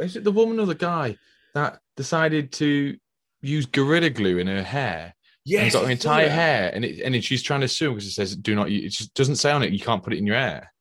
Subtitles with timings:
[0.00, 1.16] Is it the woman or the guy
[1.54, 2.96] that decided to
[3.42, 5.14] use gorilla glue in her hair?
[5.46, 8.12] Yes, and got her entire hair, and it, and she's trying to sue because it
[8.12, 8.70] says do not.
[8.70, 10.72] It just doesn't say on it you can't put it in your hair.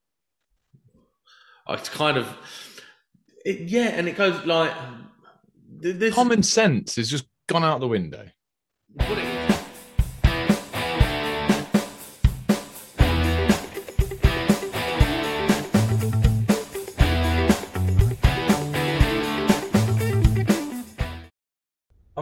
[1.70, 2.28] It's kind of,
[3.46, 4.74] it, yeah, and it goes like,
[5.82, 8.28] th- there's Common sense has just gone out the window.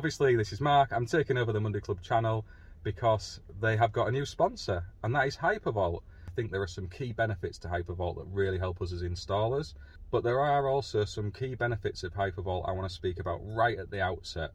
[0.01, 0.89] Obviously, this is Mark.
[0.91, 2.43] I'm taking over the Monday Club channel
[2.81, 6.01] because they have got a new sponsor, and that is Hypervolt.
[6.27, 9.75] I think there are some key benefits to Hypervolt that really help us as installers,
[10.09, 13.77] but there are also some key benefits of Hypervolt I want to speak about right
[13.77, 14.53] at the outset.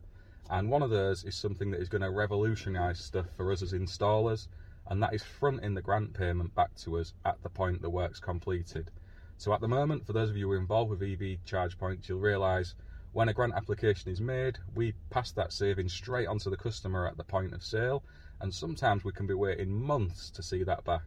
[0.51, 3.73] And one of those is something that is going to revolutionise stuff for us as
[3.73, 4.49] installers,
[4.89, 8.19] and that is fronting the grant payment back to us at the point the work's
[8.19, 8.91] completed.
[9.39, 12.09] So at the moment, for those of you who are involved with EV charge points,
[12.09, 12.75] you'll realise
[13.17, 17.17] when a grant application is made, we pass that saving straight onto the customer at
[17.17, 18.05] the point of sale,
[18.43, 21.01] and sometimes we can be waiting months to see that back.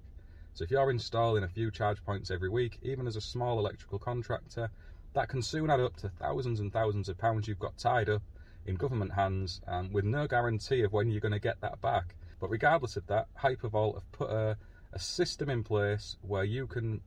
[0.55, 3.99] So if you're installing a few charge points every week, even as a small electrical
[3.99, 4.71] contractor,
[5.13, 8.23] that can soon add up to thousands and thousands of pounds you've got tied up
[8.65, 12.15] in government hands um, with no guarantee of when you're going to get that back.
[12.39, 14.57] But regardless of that, Hypervolt have put a,
[14.93, 17.01] a system in place where you can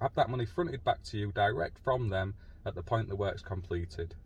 [0.00, 2.34] have that money fronted back to you direct from them
[2.66, 4.16] at the point the work's completed.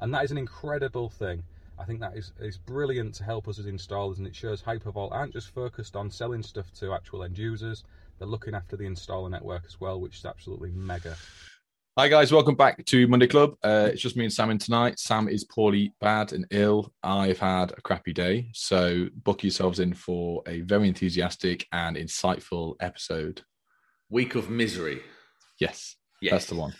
[0.00, 1.42] And that is an incredible thing.
[1.78, 5.12] I think that is, is brilliant to help us as installers, and it shows Hypervolt
[5.12, 7.84] aren't just focused on selling stuff to actual end users,
[8.18, 11.16] they're looking after the installer network as well, which is absolutely mega.
[11.98, 13.54] Hi guys, welcome back to Monday Club.
[13.62, 14.98] Uh, it's just me and Sam in tonight.
[14.98, 16.92] Sam is poorly, bad, and ill.
[17.02, 22.74] I've had a crappy day, so book yourselves in for a very enthusiastic and insightful
[22.80, 23.42] episode.
[24.10, 25.02] week of misery.
[25.58, 26.32] Yes, Yes.
[26.32, 26.74] that's the one.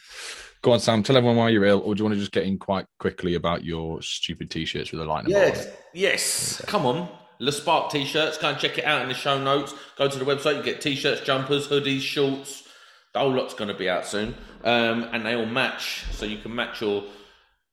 [0.66, 1.04] Go on, Sam.
[1.04, 3.36] Tell everyone why you're ill, or do you want to just get in quite quickly
[3.36, 6.60] about your stupid t-shirts with the lightning Yes, yes.
[6.66, 7.08] Come on.
[7.38, 8.36] Le Spark t-shirts.
[8.38, 9.76] Go and check it out in the show notes.
[9.96, 10.56] Go to the website.
[10.56, 12.64] You get t-shirts, jumpers, hoodies, shorts.
[13.12, 16.02] The whole lot's going to be out soon, um, and they all match.
[16.10, 17.04] So you can match your.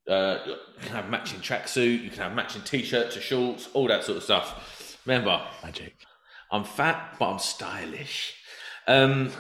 [0.07, 2.03] Uh, you can have matching tracksuit.
[2.03, 3.69] You can have matching t-shirt to shorts.
[3.73, 4.99] All that sort of stuff.
[5.07, 5.95] Remember, Magic.
[6.51, 8.35] I'm fat, but I'm stylish.
[8.87, 9.31] Um,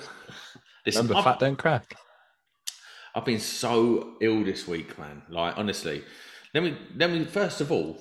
[0.87, 1.95] listen, Remember, I've- fat don't crack.
[3.15, 5.21] I've been so ill this week, man.
[5.29, 6.03] Like honestly,
[6.53, 7.97] let me let me first of all,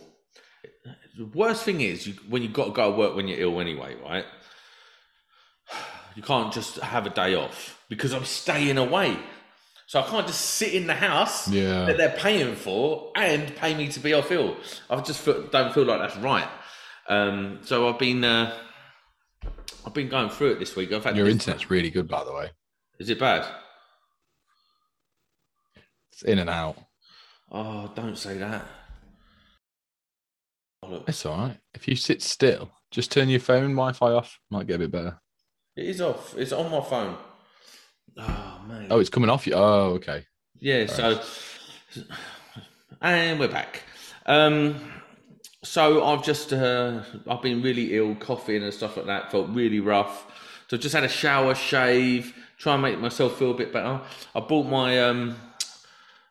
[1.16, 3.60] the worst thing is you, when you've got to go to work when you're ill
[3.60, 4.24] anyway, right?
[6.14, 9.16] You can't just have a day off because I'm staying away,
[9.86, 11.86] so I can't just sit in the house Yeah.
[11.86, 14.58] that they're paying for and pay me to be off ill.
[14.90, 16.48] I just feel, don't feel like that's right.
[17.08, 18.54] Um, so I've been uh,
[19.86, 20.92] I've been going through it this week.
[20.92, 22.50] I've had Your internet's really good, by the way.
[22.98, 23.46] Is it bad?
[26.12, 26.76] It's in and out.
[27.50, 28.64] Oh, don't say that.
[30.82, 31.02] Oh.
[31.06, 31.58] It's all right.
[31.74, 34.38] If you sit still, just turn your phone Wi-Fi off.
[34.50, 35.20] Might get a bit better.
[35.76, 36.36] It is off.
[36.36, 37.16] It's on my phone.
[38.18, 38.88] Oh man.
[38.90, 39.54] Oh, it's coming off you.
[39.54, 40.26] Oh, okay.
[40.60, 40.86] yeah.
[40.86, 41.20] So,
[43.00, 43.82] and we're back.
[44.26, 44.92] Um,
[45.64, 49.30] so I've just uh, I've been really ill, coughing and stuff like that.
[49.30, 50.26] Felt really rough.
[50.68, 54.00] So I've just had a shower, shave, try and make myself feel a bit better.
[54.34, 55.36] I bought my um,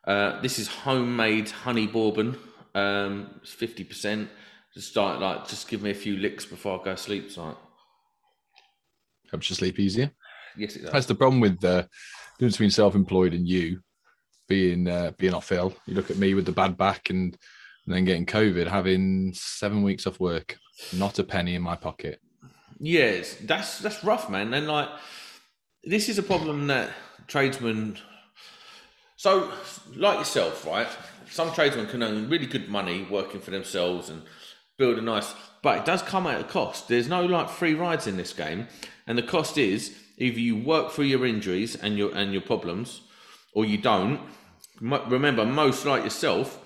[0.05, 2.37] uh, this is homemade honey bourbon.
[2.73, 4.29] Um, it's fifty percent.
[4.73, 7.31] Just start like just give me a few licks before I go to sleep.
[7.31, 7.57] So
[9.29, 10.11] Helps you sleep easier.
[10.57, 10.91] yes, it does.
[10.91, 11.87] That's the problem with the
[12.37, 13.81] difference between self-employed and you
[14.49, 15.73] being uh, being off ill.
[15.85, 17.37] You look at me with the bad back and,
[17.85, 20.57] and then getting COVID, having seven weeks off work,
[20.93, 22.19] not a penny in my pocket.
[22.79, 24.53] Yes, that's that's rough, man.
[24.53, 24.89] And like,
[25.83, 26.89] this is a problem that
[27.27, 27.97] tradesmen.
[29.21, 29.51] So,
[29.95, 30.87] like yourself, right?
[31.29, 34.23] Some tradesmen can earn really good money working for themselves and
[34.79, 36.87] build a nice, but it does come at a cost.
[36.87, 38.67] There's no like free rides in this game,
[39.05, 43.01] and the cost is either you work through your injuries and your and your problems,
[43.53, 44.19] or you don't.
[44.79, 46.59] Remember, most like yourself,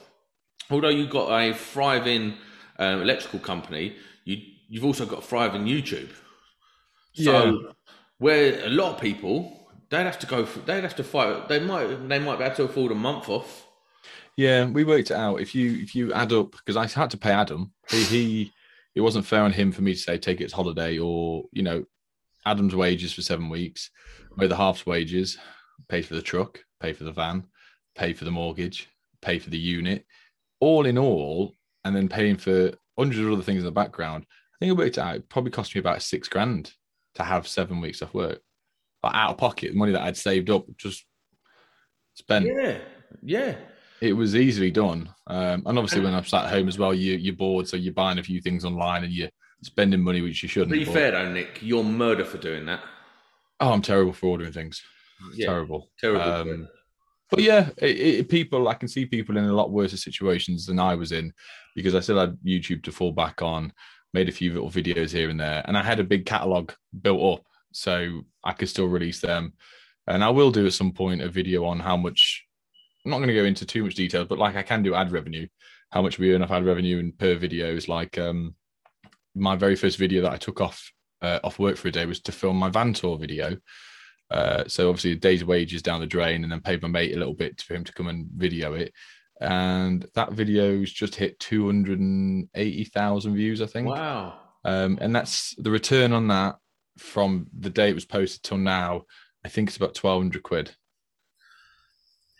[0.71, 2.37] although you've got a thriving
[2.79, 4.37] um, electrical company, you
[4.69, 6.11] you've also got thriving YouTube.
[7.15, 7.73] So
[8.19, 9.64] where a lot of people
[9.95, 12.55] they'd have to go for, they'd have to fight they might they might be able
[12.55, 13.67] to afford a month off.
[14.37, 15.39] Yeah, we worked it out.
[15.39, 18.51] If you if you add up, because I had to pay Adam, he, he
[18.93, 21.63] it wasn't fair on him for me to say take it as holiday or you
[21.63, 21.85] know
[22.45, 23.89] Adam's wages for seven weeks,
[24.35, 25.37] where the half's wages,
[25.87, 27.45] pay for the truck, pay for the van,
[27.95, 28.89] pay for the mortgage,
[29.21, 30.05] pay for the unit,
[30.59, 31.53] all in all,
[31.83, 34.25] and then paying for hundreds of other things in the background.
[34.29, 35.15] I think I worked it out.
[35.15, 36.73] It probably cost me about six grand
[37.15, 38.41] to have seven weeks off work,
[39.05, 41.05] like out of pocket, the money that I'd saved up, just
[42.13, 42.45] spent.
[42.45, 42.77] Yeah,
[43.23, 43.55] yeah.
[44.01, 45.09] it was easily done.
[45.27, 47.93] Um, and obviously, when I'm sat at home as well, you you're bored, so you're
[47.93, 49.29] buying a few things online and you're
[49.63, 50.71] spending money which you shouldn't.
[50.71, 52.81] Be but- fair though, Nick, you're murder for doing that.
[53.59, 54.81] Oh, I'm terrible for ordering things.
[55.33, 55.89] Yeah, Terrible.
[55.97, 56.21] terrible.
[56.51, 56.67] Um,
[57.31, 60.77] but yeah, it, it, people, I can see people in a lot worse situations than
[60.77, 61.31] I was in
[61.73, 63.71] because I still had YouTube to fall back on,
[64.13, 67.39] made a few little videos here and there, and I had a big catalog built
[67.39, 69.53] up so I could still release them.
[70.07, 72.45] And I will do at some point a video on how much,
[73.03, 75.11] I'm not going to go into too much detail, but like I can do ad
[75.11, 75.47] revenue,
[75.91, 77.87] how much we earn off ad revenue and per videos.
[77.87, 78.55] like um,
[79.35, 80.91] my very first video that I took off
[81.21, 83.57] uh, off work for a day was to film my van tour video.
[84.31, 87.19] Uh, so obviously a day's wages down the drain and then paid my mate a
[87.19, 88.93] little bit for him to come and video it.
[89.41, 93.87] And that video's just hit 280,000 views, I think.
[93.87, 94.39] wow.
[94.63, 96.55] Um, and that's the return on that
[96.97, 99.03] from the day it was posted till now.
[99.43, 100.75] I think it's about 1200 quid.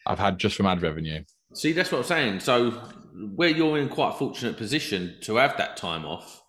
[0.07, 1.24] I've had just from ad revenue.
[1.54, 2.40] See, that's what I'm saying.
[2.42, 2.72] So,
[3.36, 6.44] where you're in quite a fortunate position to have that time off,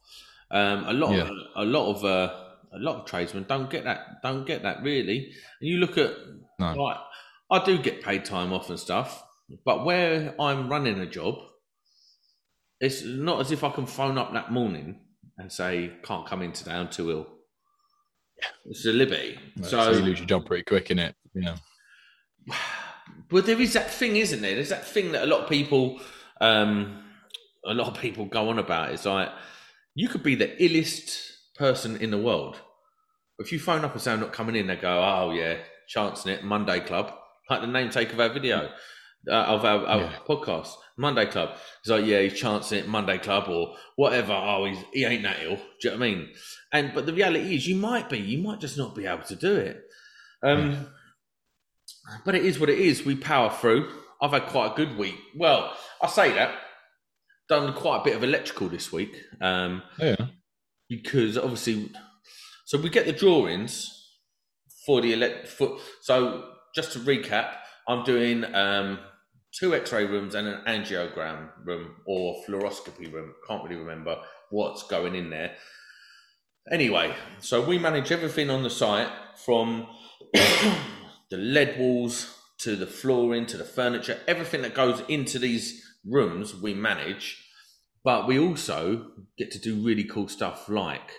[0.50, 2.34] um, a lot, of, a lot of, uh,
[2.74, 4.22] a lot of tradesmen don't get that.
[4.22, 5.32] Don't get that really.
[5.60, 6.12] And you look at,
[6.58, 6.74] No.
[6.74, 6.96] like,
[7.50, 9.22] I do get paid time off and stuff,
[9.64, 11.36] but where I'm running a job,
[12.80, 15.00] it's not as if I can phone up that morning
[15.38, 16.72] and say can't come in today.
[16.72, 17.26] I'm too ill.
[18.66, 19.38] It's a liberty.
[19.62, 21.14] So, you lose your job pretty quick, in it.
[21.34, 21.56] Yeah.
[23.28, 24.54] But there is that thing, isn't there?
[24.54, 26.00] There's that thing that a lot of people,
[26.40, 27.02] um,
[27.64, 28.92] a lot of people go on about.
[28.92, 29.30] It's like
[29.96, 32.60] you could be the illest person in the world.
[33.40, 35.56] If you phone up and say I'm not coming in, they go, "Oh yeah,
[35.88, 37.12] chancing it, Monday Club,"
[37.50, 38.70] like the namesake of our video,
[39.28, 40.12] uh, of our, our Yeah.
[40.28, 41.50] podcast, Monday Club.
[41.82, 44.32] He's like, yeah, he's chancing it, Monday Club, or whatever.
[44.32, 45.56] Oh, he's, he ain't that ill.
[45.56, 46.28] Do you know what I mean?
[46.72, 49.36] And but the reality is, you might be, you might just not be able to
[49.36, 49.82] do it.
[50.42, 50.86] Um,
[52.24, 53.04] but it is what it is.
[53.04, 53.90] We power through.
[54.20, 55.16] I've had quite a good week.
[55.36, 55.72] Well,
[56.02, 56.54] I say that.
[57.48, 59.16] Done quite a bit of electrical this week.
[59.40, 60.16] Um, Yeah.
[60.88, 61.90] because obviously,
[62.64, 63.92] so we get the drawings
[64.84, 65.46] for the elect.
[65.48, 66.44] For, so
[66.74, 67.52] just to recap,
[67.88, 68.98] I'm doing um,
[69.58, 73.34] two X-ray rooms and an angiogram room or fluoroscopy room.
[73.48, 74.20] Can't really remember
[74.50, 75.56] what's going in there.
[76.70, 79.10] Anyway, so we manage everything on the site
[79.44, 79.86] from
[80.32, 86.54] the lead walls to the flooring to the furniture, everything that goes into these rooms
[86.54, 87.42] we manage.
[88.02, 91.12] But we also get to do really cool stuff like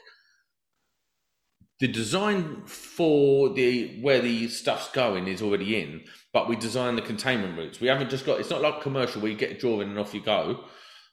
[1.80, 6.02] the design for the where the stuff's going is already in,
[6.34, 7.80] but we design the containment routes.
[7.80, 10.14] We haven't just got it's not like commercial where you get a drawing and off
[10.14, 10.66] you go.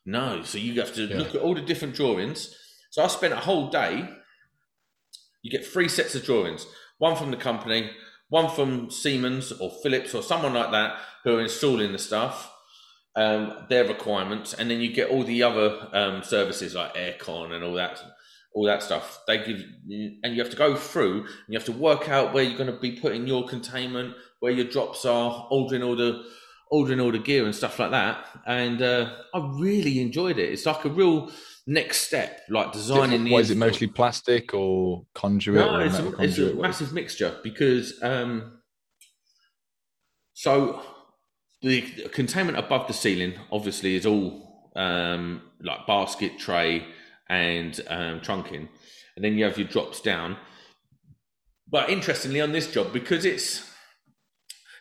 [0.07, 1.19] No, so you have to Yeah.
[1.19, 2.55] look at all the different drawings.
[2.91, 4.09] So I spent a whole day.
[5.43, 6.67] You get three sets of drawings,
[6.99, 7.91] one from the company,
[8.29, 12.51] one from Siemens or Philips or someone like that who are installing the stuff,
[13.17, 17.63] um, their requirements, and then you get all the other um, services like aircon and
[17.63, 18.03] all that,
[18.55, 19.21] all that stuff.
[19.27, 19.63] They give,
[20.23, 22.73] and you have to go through, and you have to work out where you're going
[22.73, 26.25] to be putting your containment, where your drops are, ordering all the,
[26.71, 28.25] ordering all the gear and stuff like that.
[28.47, 30.53] And uh, I really enjoyed it.
[30.53, 31.31] It's like a real
[31.67, 33.25] next step, like designing.
[33.25, 35.57] the What is it mostly plastic or conduit?
[35.57, 36.61] no, or it's a, it's a conduit?
[36.61, 38.61] Massive mixture because um,
[40.35, 40.83] so
[41.63, 46.87] the containment above the ceiling obviously is all um, like basket tray
[47.29, 48.69] and um, trunking,
[49.17, 50.37] and then you have your drops down.
[51.69, 53.71] But interestingly, on this job, because it's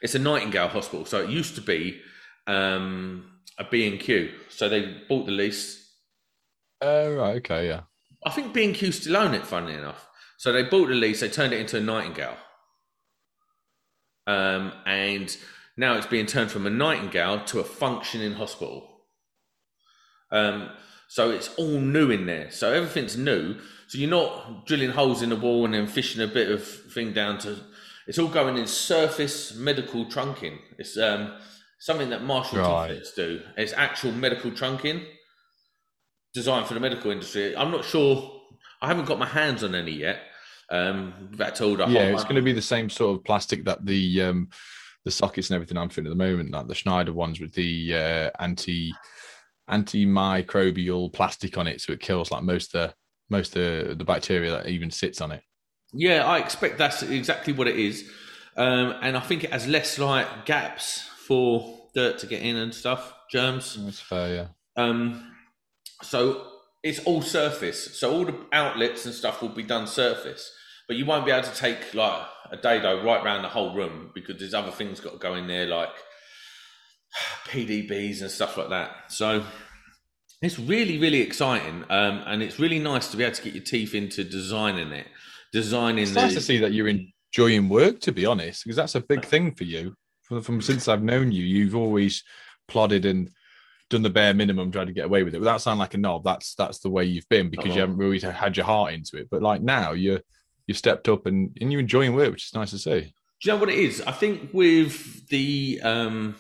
[0.01, 2.01] it's a Nightingale hospital, so it used to be
[2.47, 4.31] um, a B and Q.
[4.49, 5.83] So they bought the lease
[6.83, 7.37] Oh, right.
[7.37, 7.67] Okay.
[7.67, 7.81] Yeah.
[8.25, 9.45] I think B and Q still own it.
[9.45, 10.07] Funnily enough,
[10.37, 12.37] so they bought the lease, they turned it into a Nightingale,
[14.27, 15.35] um, and
[15.77, 18.89] now it's being turned from a Nightingale to a functioning hospital.
[20.31, 20.69] Um,
[21.13, 22.49] so it's all new in there.
[22.49, 23.57] So everything's new.
[23.85, 27.13] So you're not drilling holes in the wall and then fishing a bit of thing
[27.13, 27.55] down to.
[28.07, 30.57] It's all going in surface medical trunking.
[30.79, 31.37] It's um,
[31.77, 32.99] something that Marshall Right.
[33.15, 33.41] Do.
[33.57, 35.05] It's actual medical trunking
[36.33, 37.55] designed for the medical industry.
[37.55, 38.31] I'm not sure.
[38.81, 40.17] I haven't got my hands on any yet.
[40.71, 43.85] Um, that told I yeah, it's going to be the same sort of plastic that
[43.85, 44.49] the um,
[45.05, 47.93] the sockets and everything I'm fitting at the moment, like the Schneider ones with the
[47.93, 48.95] uh, anti
[49.69, 52.95] antimicrobial plastic on it, so it kills like most of the
[53.29, 55.41] most of the, the bacteria that even sits on it.
[55.93, 58.09] Yeah, I expect that's exactly what it is,
[58.57, 62.73] um, and I think it has less like gaps for dirt to get in and
[62.73, 63.77] stuff, germs.
[63.79, 64.47] That's fair, yeah.
[64.75, 65.31] Um,
[66.01, 66.47] so
[66.83, 67.97] it's all surface.
[67.97, 70.51] So all the outlets and stuff will be done surface,
[70.87, 74.11] but you won't be able to take like a dado right round the whole room
[74.13, 75.89] because there's other things got to go in there, like
[77.47, 79.11] PDBs and stuff like that.
[79.11, 79.43] So
[80.41, 83.63] it's really, really exciting, um, and it's really nice to be able to get your
[83.63, 85.07] teeth into designing it,
[85.51, 86.03] designing.
[86.03, 89.01] It's the, nice to see that you're enjoying work, to be honest, because that's a
[89.01, 89.95] big thing for you.
[90.23, 92.23] From, from since I've known you, you've always
[92.67, 93.29] plodded and
[93.89, 95.39] done the bare minimum, tried to get away with it.
[95.39, 97.81] Without sounding like a knob, that's that's the way you've been because you Uh-huh.
[97.81, 99.29] haven't really had your heart into it.
[99.29, 100.21] But like now, you're
[100.67, 103.01] you've stepped up and, and you're enjoying work, which is nice to see.
[103.41, 104.01] Do you know what it is?
[104.01, 106.35] I think with the um,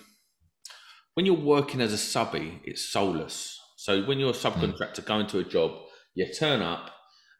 [1.13, 3.59] when you're working as a subby, it's soulless.
[3.77, 5.71] So when you're a subcontractor going to a job,
[6.15, 6.91] you turn up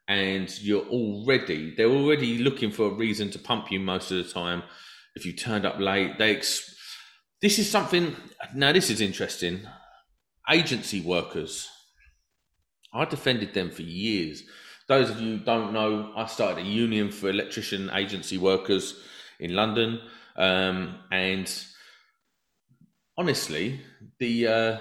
[0.06, 4.30] and you're already they're already looking for a reason to pump you most of the
[4.30, 4.62] time.
[5.14, 6.74] If you turned up late, they ex-
[7.40, 8.14] this is something.
[8.54, 9.60] Now this is interesting.
[10.50, 11.68] Agency workers,
[12.92, 14.42] I defended them for years.
[14.86, 19.00] Those of you who don't know, I started a union for electrician agency workers
[19.40, 20.00] in London,
[20.36, 21.50] um, and
[23.16, 23.80] honestly,
[24.18, 24.78] the uh,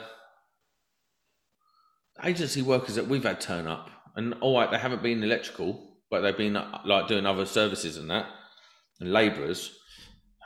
[2.24, 6.22] agency workers that we've had turn up, and all right, they haven't been electrical, but
[6.22, 8.28] they've been uh, like doing other services and that,
[9.00, 9.78] and labourers.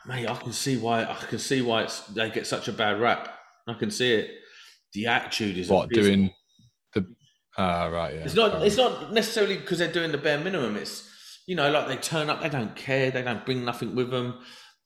[0.05, 1.03] Mate, I can see why.
[1.03, 3.33] I can see why it's, they get such a bad rap.
[3.67, 4.31] I can see it.
[4.93, 6.03] The attitude is What abysmal.
[6.03, 6.31] doing
[6.93, 7.05] the
[7.57, 8.21] ah right yeah.
[8.21, 8.65] It's not.
[8.65, 10.77] It's not necessarily because they're doing the bare minimum.
[10.77, 11.07] It's
[11.47, 14.37] you know, like they turn up, they don't care, they don't bring nothing with them,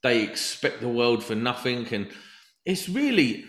[0.04, 2.08] they expect the world for nothing, and
[2.66, 3.46] it's really,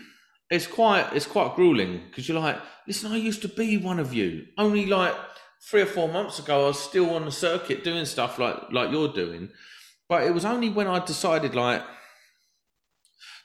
[0.49, 4.13] it's quite, it's quite grueling because you're like, listen, I used to be one of
[4.13, 4.45] you.
[4.57, 5.15] Only like
[5.69, 8.91] three or four months ago, I was still on the circuit doing stuff like like
[8.91, 9.49] you're doing,
[10.09, 11.81] but it was only when I decided like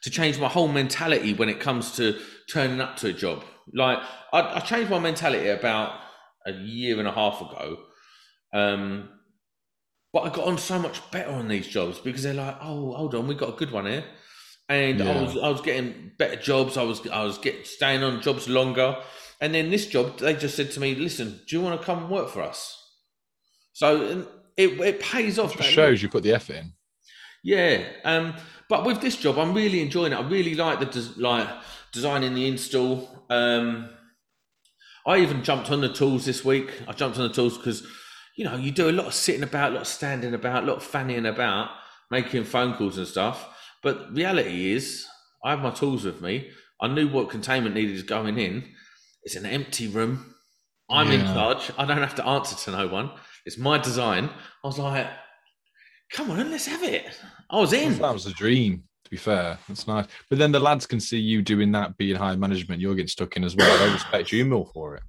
[0.02, 2.18] to change my whole mentality when it comes to
[2.50, 3.44] turning up to a job.
[3.72, 3.98] Like
[4.32, 5.92] I, I changed my mentality about
[6.46, 7.78] a year and a half ago.
[8.52, 9.10] Um,
[10.12, 13.14] but I got on so much better on these jobs because they're like, oh, hold
[13.14, 14.04] on, we got a good one here,
[14.68, 16.76] and I was I was getting better jobs.
[16.76, 18.96] I was I was getting staying on jobs longer,
[19.40, 22.10] and then this job they just said to me, listen, do you want to come
[22.10, 22.74] work for us?
[23.72, 25.56] So and it it pays off.
[25.56, 26.72] That shows you put the effort in.
[27.42, 28.34] yeah, um,
[28.68, 30.16] but with this job, I'm really enjoying it.
[30.16, 31.48] I really like the des- like
[31.92, 33.08] designing the install.
[33.30, 33.88] Um,
[35.06, 36.70] I even jumped on the tools this week.
[36.86, 37.86] I jumped on the tools because
[38.36, 40.66] you know you do a lot of sitting about, a lot of standing about, a
[40.66, 41.70] lot of fanning about,
[42.10, 43.48] making phone calls and stuff.
[43.88, 45.06] But reality is,
[45.42, 46.50] I have my tools with me.
[46.78, 48.62] I knew what containment needed is going in.
[49.22, 50.34] It's an empty room.
[50.90, 51.70] I'm in charge.
[51.78, 53.12] I don't have to answer to no one.
[53.46, 54.28] It's my design.
[54.62, 55.06] I was like,
[56.12, 57.06] come on, let's have it.
[57.48, 57.96] I was in.
[57.96, 58.82] That was a dream.
[59.04, 60.04] To be fair, that's nice.
[60.28, 62.82] But then the lads can see you doing that, being high management.
[62.82, 63.86] You're getting stuck in as well.
[63.86, 65.02] They respect you more for it.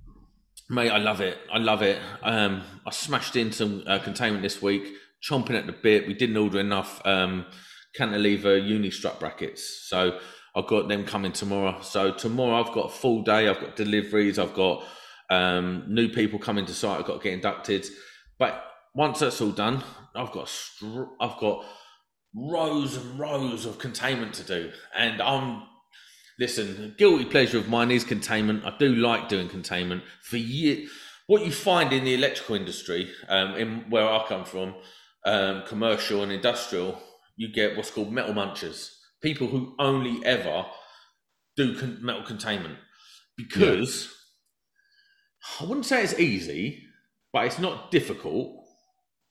[0.70, 1.38] Mate, I love it.
[1.52, 2.02] I love it.
[2.24, 6.08] Um, I smashed in some uh, containment this week, chomping at the bit.
[6.08, 7.46] We didn't order enough um,
[7.96, 10.20] cantilever Unistrut brackets, so
[10.56, 11.82] I've got them coming tomorrow.
[11.82, 13.48] So tomorrow I've got a full day.
[13.48, 14.40] I've got deliveries.
[14.40, 14.84] I've got
[15.30, 17.00] um, new people coming to site.
[17.00, 17.86] I've got to get inducted.
[18.38, 18.64] But
[18.96, 19.84] once that's all done,
[20.16, 21.66] I've got str- I've got
[22.36, 25.64] rows and rows of containment to do, and I'm
[26.40, 28.64] Listen, guilty pleasure of mine is containment.
[28.64, 30.04] I do like doing containment.
[30.22, 30.90] For years,
[31.28, 34.76] what you find in the electrical industry, um, in where I come from,
[35.26, 36.98] um, commercial and industrial,
[37.40, 38.90] you get what's called metal munchers.
[39.24, 40.66] People who only ever
[41.56, 42.78] do con- metal containment
[43.38, 44.14] because
[45.60, 46.84] I wouldn't say it's easy,
[47.32, 48.66] but it's not difficult.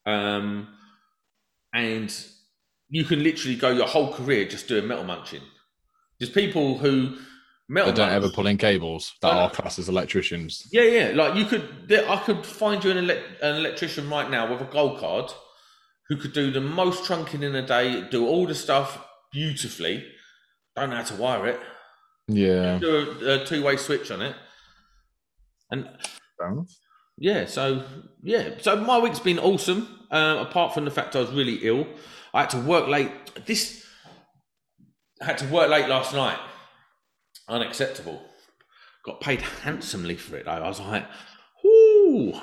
[0.06, 0.68] Um,
[1.74, 2.14] and
[2.88, 5.42] you can literally go your whole career just doing metal munching.
[6.18, 7.18] There's people who
[7.68, 10.66] metal They don't munch- ever pull in cables that are classed as electricians.
[10.72, 11.12] yeah, yeah.
[11.14, 14.70] Like you could, I could find you an, elec an electrician right now with a
[14.72, 15.30] gold card
[16.08, 20.04] who could do the most trunking in a day, do all the stuff beautifully.
[20.74, 21.60] Don't know how to wire it.
[22.28, 22.78] Yeah.
[22.78, 24.36] Do a, a two-way switch on it,
[25.70, 25.88] and
[27.16, 27.46] yeah.
[27.46, 27.82] So
[28.22, 28.50] yeah.
[28.60, 30.06] So my week's been awesome.
[30.10, 31.86] Uh, apart from the fact I was really ill,
[32.32, 33.10] I had to work late.
[33.46, 33.84] This
[35.20, 36.38] I had to work late last night.
[37.48, 38.22] Unacceptable.
[39.04, 40.52] Got paid handsomely for it though.
[40.52, 41.06] I was like,
[41.64, 42.34] whoo,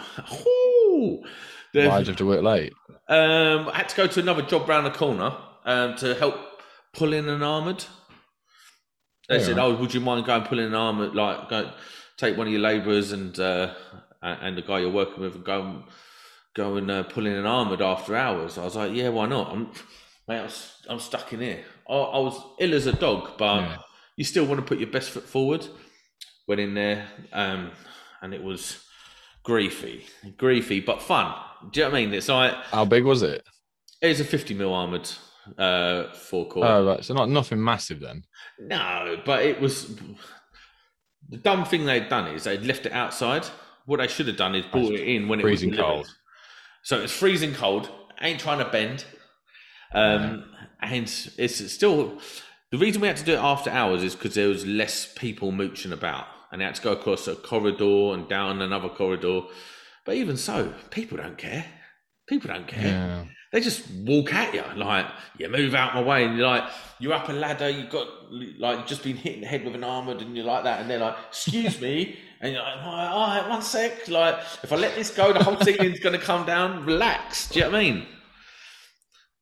[1.75, 1.82] whoo.
[1.84, 2.74] The- Why'd you have to work late?
[3.08, 6.36] um, I had to go to another job round the corner um, to help
[6.94, 7.86] pull in an armoured.
[9.29, 9.44] They Yeah.
[9.44, 11.15] said, "Oh, would you mind going pull in an armoured?
[11.15, 11.72] Like, go
[12.17, 13.74] take one of your labourers and uh,
[14.22, 15.84] and the guy you're working with and go and
[16.55, 19.51] go and uh, pull in an armoured after hours." I was like, "Yeah, why not?"
[19.51, 19.65] I'm,
[20.27, 21.63] mate, I was, I'm stuck in here.
[21.89, 23.77] I, I was ill as a dog, but Yeah.
[24.17, 25.65] you still want to put your best foot forward.
[26.48, 27.72] Went in there, um,
[28.22, 28.84] and it was
[29.44, 30.03] griefy,
[30.38, 31.34] griefy, but fun.
[31.72, 32.13] Do you know what I mean?
[32.13, 33.43] It's like How big was it?
[34.01, 35.10] it's a 50 mil armored,
[35.57, 36.67] uh, forecourt.
[36.67, 37.03] Oh, right.
[37.03, 38.24] So not nothing massive then.
[38.60, 39.95] No, but it was
[41.29, 43.45] the dumb thing they'd done is they'd left it outside.
[43.86, 46.07] What they should have done is brought it in when it was freezing cold.
[46.84, 47.89] So it's freezing cold.
[48.22, 49.05] Ain't trying to bend,
[49.93, 50.45] um,
[50.81, 51.03] and
[51.38, 52.19] it's still
[52.72, 55.51] the reason we had to do it after hours is because there was less people
[55.51, 59.41] mooching about, and they had to go across a corridor and down another corridor.
[60.05, 61.65] But even so, people don't care.
[62.27, 63.25] People don't care Yeah.
[63.51, 65.05] they just walk at you like
[65.38, 66.63] you move out my way and you're like
[67.00, 68.07] you're up a ladder you've got
[68.57, 70.89] like just been hit in the head with an armored and you're like that and
[70.89, 74.95] they're like excuse me and you're like all right, one sec like if I let
[74.95, 77.83] this go the whole ceiling's going to come down relax do you know what I
[77.83, 78.07] mean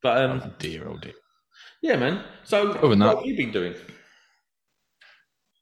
[0.02, 1.14] but um Oh dear, oh dear.
[1.82, 3.76] yeah man so Other than what that- have you been doing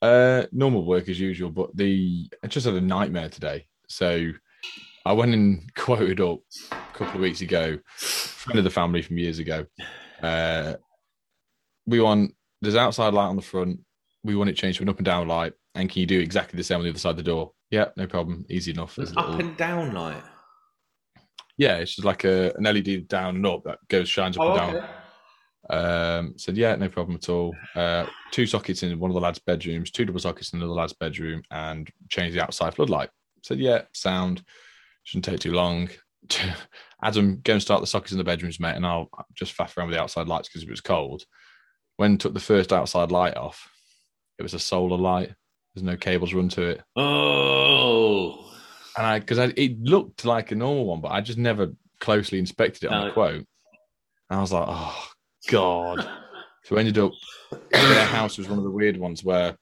[0.02, 3.68] Uh, normal work as usual, but the I just had a nightmare today.
[3.88, 4.32] So
[5.06, 6.40] I went and quoted up
[6.72, 9.66] a couple of weeks ago, friend of the family from years ago.
[10.22, 10.76] Uh,
[11.86, 13.80] we want there's outside light on the front.
[14.24, 16.58] We want it changed to an up and down light, and can you do exactly
[16.58, 17.52] the same on the other side of the door?
[17.72, 18.96] Yeah, no problem, easy enough.
[18.96, 20.24] There's up little- and down light
[21.62, 24.50] yeah, it's just like a an LED down and up that goes shines up oh,
[24.50, 24.76] and down.
[24.76, 24.88] okay.
[25.70, 27.56] Um, said, yeah, no problem at all.
[27.76, 30.94] Uh, two sockets in one of the lads' bedrooms, two double sockets in another lad's
[30.94, 33.10] bedroom, and change the outside floodlight.
[33.44, 34.44] Said, yeah, sound.
[35.04, 35.90] Shouldn't take too long.
[37.04, 39.88] Adam, go and start the sockets in the bedrooms, mate, and I'll just faff around
[39.88, 41.24] with the outside lights because it was cold.
[41.98, 43.70] When took the first outside light off,
[44.38, 45.34] it was a solar light.
[45.74, 48.52] There's no cables run to it, oh
[48.98, 52.84] and I because it looked like a normal one, but I just never closely inspected
[52.84, 53.06] it on No.
[53.08, 53.36] the quote.
[54.30, 55.08] And I was like, oh
[55.50, 56.08] god.
[56.64, 57.12] So we ended up
[57.72, 59.58] their house was one of the weird ones where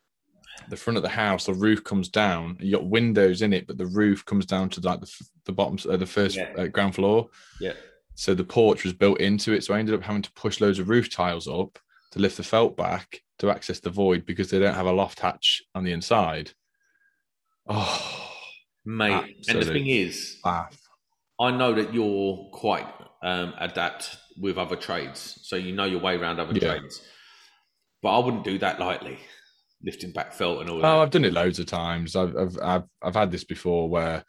[0.67, 2.57] the front of the house, the roof comes down.
[2.59, 5.11] You got windows in it, but the roof comes down to like the,
[5.45, 6.51] the bottom, uh, the first Yeah.
[6.57, 7.29] uh, ground floor.
[7.59, 7.73] yeah
[8.15, 9.63] So the porch was built into it.
[9.63, 11.79] So I ended up having to push loads of roof tiles up
[12.11, 15.19] to lift the felt back to access the void because they don't have a loft
[15.19, 16.51] hatch on the inside.
[17.67, 18.31] Oh,
[18.85, 20.81] mate and the thing is bath.
[21.39, 22.87] I know that you're quite
[23.21, 26.73] um, adept with other trades, so you know your way around other Yeah.
[26.77, 27.01] trades.
[28.01, 29.19] But I wouldn't do that lightly,
[29.83, 30.97] lifting back felt and all Oh, that.
[30.99, 32.15] I've done it loads of times.
[32.15, 34.23] I've I've I've, I've had this before where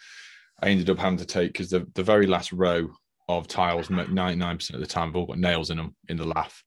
[0.63, 2.89] I ended up having to take because the, the very last row
[3.29, 6.17] of tiles, ninety nine percent of the time, have all got nails in them in
[6.17, 6.63] the lath.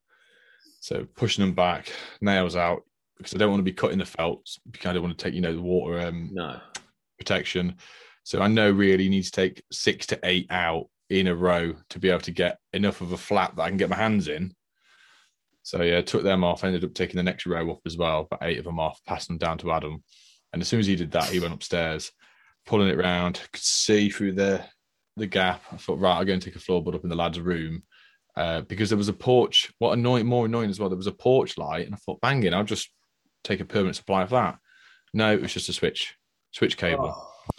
[0.82, 1.92] So pushing them back,
[2.22, 2.84] nails out
[3.18, 5.34] because I don't want to be cutting the felts because I don't want to take
[5.34, 6.60] you know the water um, No,
[7.18, 7.76] protection.
[8.24, 12.00] So I know really need to take six to eight out in a row to
[12.00, 14.54] be able to get enough of a flap that I can get my hands in.
[15.64, 16.64] So yeah, took them off.
[16.64, 19.28] Ended up taking the next row up as well, but eight of them off, Passed
[19.28, 20.04] them down to Adam.
[20.52, 22.12] And as soon as he did that, he went upstairs,
[22.66, 23.42] pulling it round.
[23.52, 24.64] Could see through the
[25.16, 25.62] the gap.
[25.72, 27.84] I thought, right, I'll go and take a floorboard up in the lad's room.
[28.36, 29.72] Uh, because there was a porch.
[29.78, 32.54] What annoying, more annoying as well, there was a porch light, and I thought, banging,
[32.54, 32.90] I'll just
[33.44, 34.58] take a permanent supply of that.
[35.14, 36.16] No, it was just a switch,
[36.52, 37.14] switch cable.
[37.16, 37.54] Oh,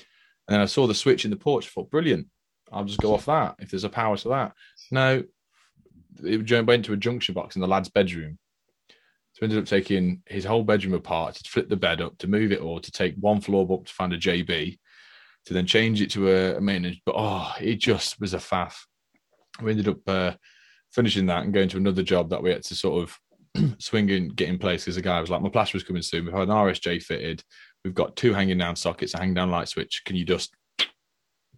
[0.49, 1.67] And then I saw the switch in the porch.
[1.67, 2.27] I thought, brilliant.
[2.73, 4.53] I'll just go off that if there's a power to that.
[4.91, 5.23] No,
[6.23, 8.39] it went to a junction box in the lad's bedroom.
[9.33, 12.53] So ended up taking his whole bedroom apart to flip the bed up, to move
[12.53, 14.79] it all, to take one floor up to find a JB,
[15.47, 16.99] to then change it to a, a maintenance.
[17.05, 18.77] But oh, it just was a faff.
[19.61, 20.33] We ended up uh,
[20.93, 24.35] finishing that and going to another job that we had to sort of swing and
[24.37, 26.25] get in place because the guy was like, My plaster's coming soon.
[26.25, 27.43] We've had an RSJ fitted.
[27.85, 30.03] We've got two hanging down sockets, a hanging down light switch.
[30.05, 30.55] Can you just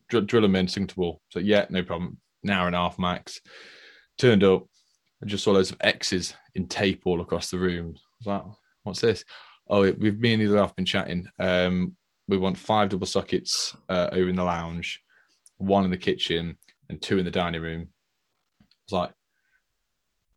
[0.08, 1.20] drill, drill them in, sink to wall?
[1.28, 2.18] So, yeah, no problem.
[2.42, 3.40] An hour and a half max.
[4.18, 4.66] Turned up,
[5.22, 7.96] I just saw loads of X's in tape all across the room.
[8.24, 8.42] Like,
[8.82, 9.24] what's this?
[9.68, 11.28] Oh, it, we've me and the other been chatting.
[11.38, 11.96] Um,
[12.28, 15.02] we want five double sockets uh, over in the lounge,
[15.58, 16.56] one in the kitchen,
[16.88, 17.88] and two in the dining room.
[18.60, 19.12] I was like,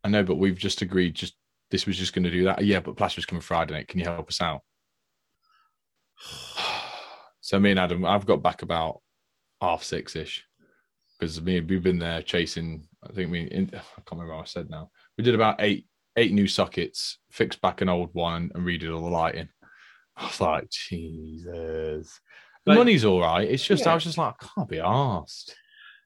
[0.03, 1.15] I know, but we've just agreed.
[1.15, 1.35] Just
[1.71, 2.63] this was just going to do that.
[2.63, 3.87] Yeah, but plaster's coming Friday night.
[3.87, 4.61] Can you help us out?
[7.41, 9.01] so me and Adam, I've got back about
[9.61, 10.45] half six ish
[11.19, 12.87] because me we've been there chasing.
[13.07, 14.91] I think we in, I can't remember what I said now.
[15.17, 15.85] We did about eight
[16.15, 19.49] eight new sockets, fixed back an old one, and redid all the lighting.
[20.17, 22.19] I was like, Jesus.
[22.65, 23.49] Like- money's all right.
[23.49, 25.55] It's just I was just like, I can't be asked.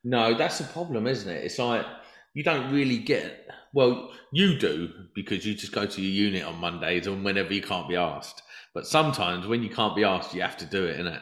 [0.04, 1.44] no, that's the problem, isn't it?
[1.44, 1.86] It's like
[2.34, 3.48] you don't really get.
[3.74, 7.62] Well, you do because you just go to your unit on Mondays and whenever you
[7.62, 8.44] can't be asked.
[8.76, 11.22] But sometimes when you can't be asked, you have to do it, innit?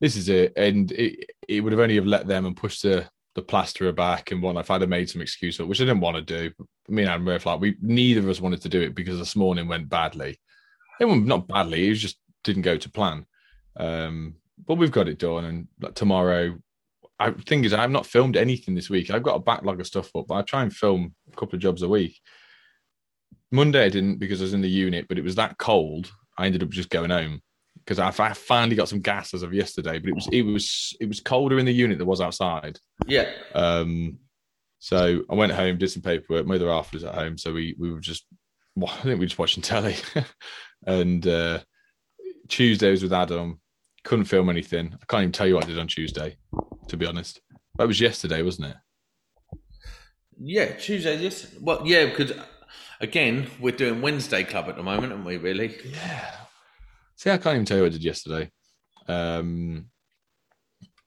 [0.00, 3.08] This is it, and it, it would have only have let them and pushed the
[3.38, 6.16] the plasterer back and whatnot if I'd have made some excuse, which I didn't want
[6.16, 6.52] to do.
[6.88, 9.36] Me and Adam were like, we neither of us wanted to do it because this
[9.36, 10.38] morning went badly.
[11.00, 13.26] It went not badly, it just didn't go to plan.
[13.76, 14.34] Um,
[14.66, 16.58] but we've got it done, and like, tomorrow
[17.20, 19.10] I thing is, I've not filmed anything this week.
[19.10, 21.62] I've got a backlog of stuff up, but I try and film a couple of
[21.62, 22.20] jobs a week.
[23.50, 26.10] Monday I didn't because I was in the unit, but it was that cold.
[26.36, 27.40] I ended up just going home
[27.88, 29.98] because I, I finally got some gas as of yesterday.
[29.98, 32.78] But it was it was it was colder in the unit than was outside.
[33.06, 33.30] Yeah.
[33.54, 34.18] Um,
[34.78, 36.46] so I went home, did some paperwork.
[36.46, 38.26] My other half was at home, so we we were just
[38.76, 39.96] well, I think we were just watching telly.
[40.86, 41.60] and uh,
[42.48, 43.60] Tuesday was with Adam.
[44.04, 44.92] Couldn't film anything.
[44.92, 46.36] I can't even tell you what I did on Tuesday,
[46.88, 47.40] to be honest.
[47.78, 48.76] That was yesterday, wasn't it?
[50.38, 51.16] Yeah, Tuesday.
[51.16, 51.54] Yes.
[51.60, 52.32] Well, yeah, because
[53.00, 55.38] again, we're doing Wednesday club at the moment, aren't we?
[55.38, 55.76] Really?
[55.84, 56.34] Yeah.
[57.18, 58.50] See, I can't even tell you what I did yesterday.
[59.08, 59.86] Um,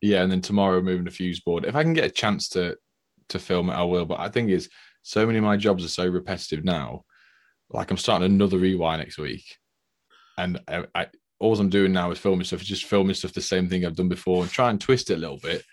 [0.01, 1.65] yeah, and then tomorrow moving the fuse board.
[1.65, 2.77] If I can get a chance to
[3.29, 4.05] to film it, I will.
[4.05, 4.69] But I think is
[5.03, 7.05] so many of my jobs are so repetitive now.
[7.69, 9.45] Like I'm starting another rewire next week,
[10.37, 11.07] and I, I
[11.39, 12.61] all I'm doing now is filming stuff.
[12.61, 15.17] Just filming stuff the same thing I've done before and try and twist it a
[15.17, 15.63] little bit.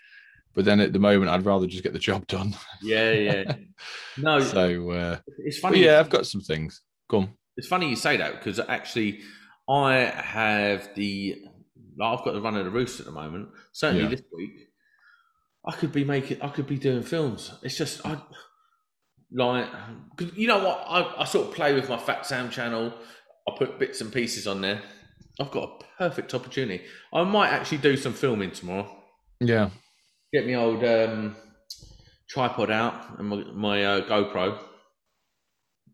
[0.55, 2.55] But then at the moment, I'd rather just get the job done.
[2.81, 3.55] Yeah, yeah.
[4.17, 5.83] No, so uh, it's funny.
[5.83, 6.81] yeah, I've got some things.
[7.11, 7.29] On.
[7.57, 9.21] It's funny you say that because actually,
[9.69, 11.43] I have the.
[11.97, 13.49] like, I've got the run of the roost at the moment.
[13.71, 14.09] Certainly Yeah.
[14.09, 14.69] this week,
[15.65, 16.41] I could be making.
[16.41, 17.53] I could be doing films.
[17.61, 18.21] It's just I
[19.31, 19.67] like
[20.35, 22.93] you know what I, I sort of play with my Fat Sam channel.
[23.47, 24.81] I put bits and pieces on there.
[25.39, 26.83] I've got a perfect opportunity.
[27.13, 28.89] I might actually do some filming tomorrow.
[29.39, 29.69] Yeah.
[30.33, 31.35] Get my old um,
[32.29, 34.59] tripod out and my, my uh, GoPro,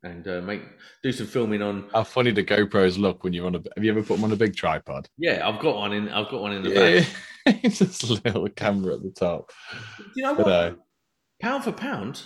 [0.06, 0.62] and uh, make
[1.04, 3.62] do some filming on How funny the GoPros look when you're on a.
[3.76, 5.10] Have you ever put them on a big tripod?
[5.18, 6.08] Yeah, I've got one in.
[6.10, 7.08] I've got one in the back.
[7.64, 9.52] It's just a little camera at the top.
[10.00, 10.52] Do you know But what?
[10.54, 10.74] uh,
[11.42, 12.24] Pound for pound,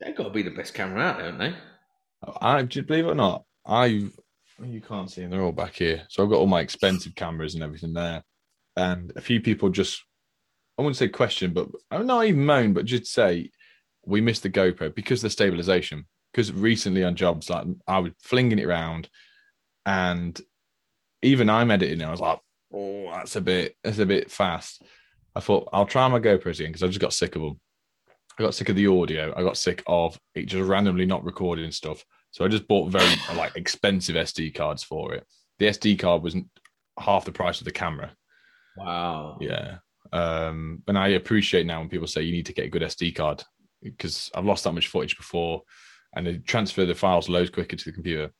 [0.00, 1.56] they've got to be the best camera out there, haven't they?
[2.40, 3.84] I do you believe it or not, I
[4.64, 6.04] you can't see them, they're all back here.
[6.08, 8.22] So I've got all my expensive cameras and everything there.
[8.76, 10.02] And a few people just
[10.78, 13.50] I wouldn't say question, but I'm not even moan, but just say
[14.06, 16.06] we missed the GoPro because of the stabilization.
[16.34, 19.08] Because recently on jobs, like I was flinging it around
[19.86, 20.38] and
[21.22, 22.40] even I'm editing and I was like,
[22.72, 24.82] oh, that's a bit that's a bit fast.
[25.36, 27.60] I thought I'll try my GoPros again because I just got sick of them.
[28.38, 29.32] I got sick of the audio.
[29.36, 32.04] I got sick of it just randomly not recording stuff.
[32.32, 35.24] So I just bought very like expensive SD cards for it.
[35.58, 36.48] The SD card wasn't
[36.98, 38.12] half the price of the camera.
[38.76, 39.38] Wow.
[39.40, 39.76] Yeah.
[40.12, 43.14] Um, and I appreciate now when people say you need to get a good SD
[43.14, 43.42] card
[43.82, 45.62] because I've lost that much footage before
[46.16, 48.30] and they transfer the files loads quicker to the computer.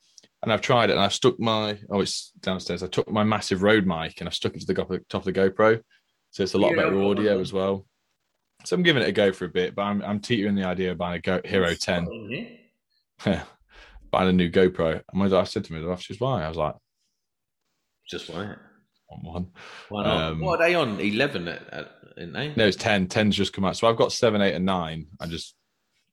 [0.43, 2.83] And I've tried it and I've stuck my, oh, it's downstairs.
[2.83, 5.33] I took my massive Rode mic and I've stuck it to the top of the
[5.33, 5.81] GoPro.
[6.31, 7.87] So it's a lot better audio as well.
[8.65, 10.91] So I'm giving it a go for a bit, but I'm, I'm teetering the idea
[10.91, 12.57] of buying a Go- Hero 10, In
[13.23, 13.43] here.
[14.11, 14.93] buying a new GoPro.
[14.93, 16.43] And my wife said to me, the wife, she's why?
[16.43, 16.75] I was like,
[18.07, 18.43] Just why?
[18.43, 18.55] I
[19.21, 19.51] one.
[19.89, 20.23] Why not?
[20.31, 20.99] Um, what are they on?
[20.99, 21.91] Eleven, at, at?
[22.55, 23.07] No, it's 10.
[23.07, 23.77] 10's just come out.
[23.77, 25.07] So I've got seven, eight, and nine.
[25.19, 25.55] I just,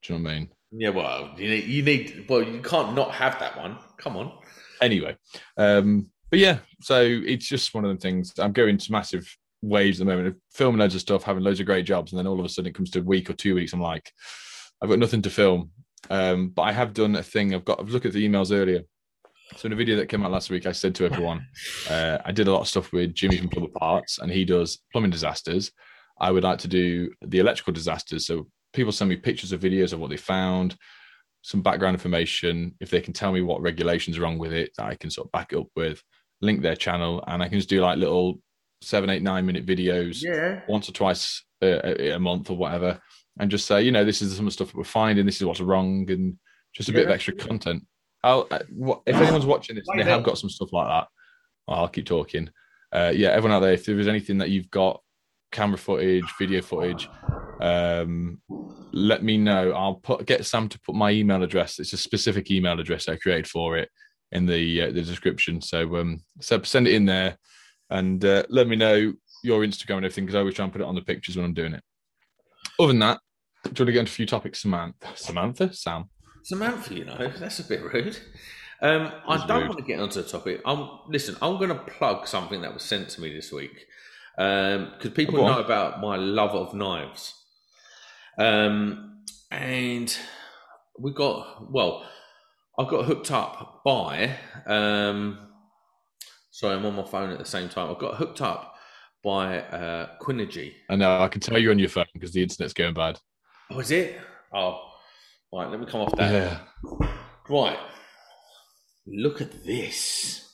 [0.02, 0.48] do you know what I mean?
[0.72, 0.90] Yeah.
[0.90, 2.26] Well, you need, you need.
[2.28, 3.76] Well, you can't not have that one.
[3.98, 4.32] Come on.
[4.80, 5.16] Anyway,
[5.56, 8.32] um, but yeah, so it's just one of the things.
[8.38, 11.60] I'm going to massive waves at the moment, of filming loads of stuff, having loads
[11.60, 13.34] of great jobs, and then all of a sudden it comes to a week or
[13.34, 13.72] two weeks.
[13.72, 14.10] I'm like,
[14.80, 15.70] I've got nothing to film.
[16.10, 17.54] Um, but I have done a thing.
[17.54, 17.80] I've got.
[17.80, 18.82] I've looked at the emails earlier.
[19.56, 21.46] So in a video that came out last week, I said to everyone,
[21.90, 24.78] uh, I did a lot of stuff with Jimmy from Plumber Parts, and he does
[24.90, 25.70] plumbing disasters.
[26.18, 28.26] I would like to do the electrical disasters.
[28.26, 30.76] So people send me pictures of videos of what they found,
[31.42, 32.74] some background information.
[32.80, 35.26] If they can tell me what regulations are wrong with it, that I can sort
[35.28, 36.02] of back it up with,
[36.40, 38.40] link their channel, and I can just do like little
[38.80, 40.60] seven, eight, nine minute videos Yeah.
[40.68, 43.00] once or twice a, a month or whatever,
[43.38, 45.36] and just say, you know, this is some of the stuff that we're finding, this
[45.36, 46.38] is what's wrong, and
[46.74, 47.14] just a bit of Yeah.
[47.14, 47.86] extra content.
[48.24, 51.08] I'll, uh, what, if anyone's watching this and they have got some stuff like that,
[51.68, 52.50] I'll keep talking.
[52.92, 55.00] Uh, yeah, everyone out there, if there is anything that you've got,
[55.50, 57.08] camera footage, video footage,
[57.62, 58.40] um,
[58.92, 59.70] let me know.
[59.70, 61.78] I'll put get Sam to put my email address.
[61.78, 63.88] It's a specific email address I created for it
[64.32, 65.60] in the uh, the description.
[65.60, 67.38] So um, so send it in there
[67.88, 69.12] and uh, let me know
[69.44, 71.44] your Instagram and everything because I always try and put it on the pictures when
[71.44, 71.82] I'm doing it.
[72.80, 73.20] Other than that,
[73.64, 75.08] do you want to get into a few topics, Samantha?
[75.14, 76.10] Samantha, Sam.
[76.42, 78.18] Samantha, you know, that's a bit rude.
[78.80, 79.68] Um, I don't rude.
[79.68, 80.60] want to get onto the topic.
[80.66, 81.36] I'm listen.
[81.40, 83.86] I'm going to plug something that was sent to me this week
[84.36, 87.41] because people know about my love of knives,
[88.38, 90.16] um, and
[90.98, 92.06] we got well.
[92.78, 94.34] I got hooked up by.
[94.66, 95.38] Um,
[96.50, 97.94] sorry, I'm on my phone at the same time.
[97.94, 98.74] I got hooked up
[99.22, 100.72] by uh, Quinergy.
[100.88, 103.20] I know I can tell you're on your phone because the internet's going bad.
[103.70, 104.18] Oh, is it?
[104.54, 104.80] Oh,
[105.52, 105.70] right.
[105.70, 106.32] Let me come off that.
[106.32, 106.58] Yeah.
[107.48, 107.78] Right.
[109.06, 110.50] Look at this.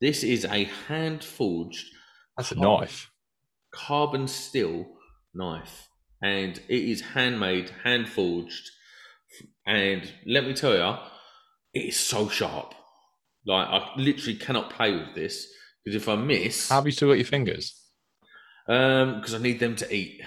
[0.00, 1.86] This is a hand forged
[2.36, 3.10] That's a knife.
[3.72, 4.86] carbon steel
[5.34, 5.88] knife,
[6.22, 8.70] and it is handmade, hand forged,
[9.66, 10.96] and let me tell you,
[11.74, 12.74] it is so sharp.
[13.46, 15.46] Like I literally cannot play with this
[15.84, 17.74] because if I miss, Have you still got your fingers?
[18.68, 20.20] um, because I need them to eat.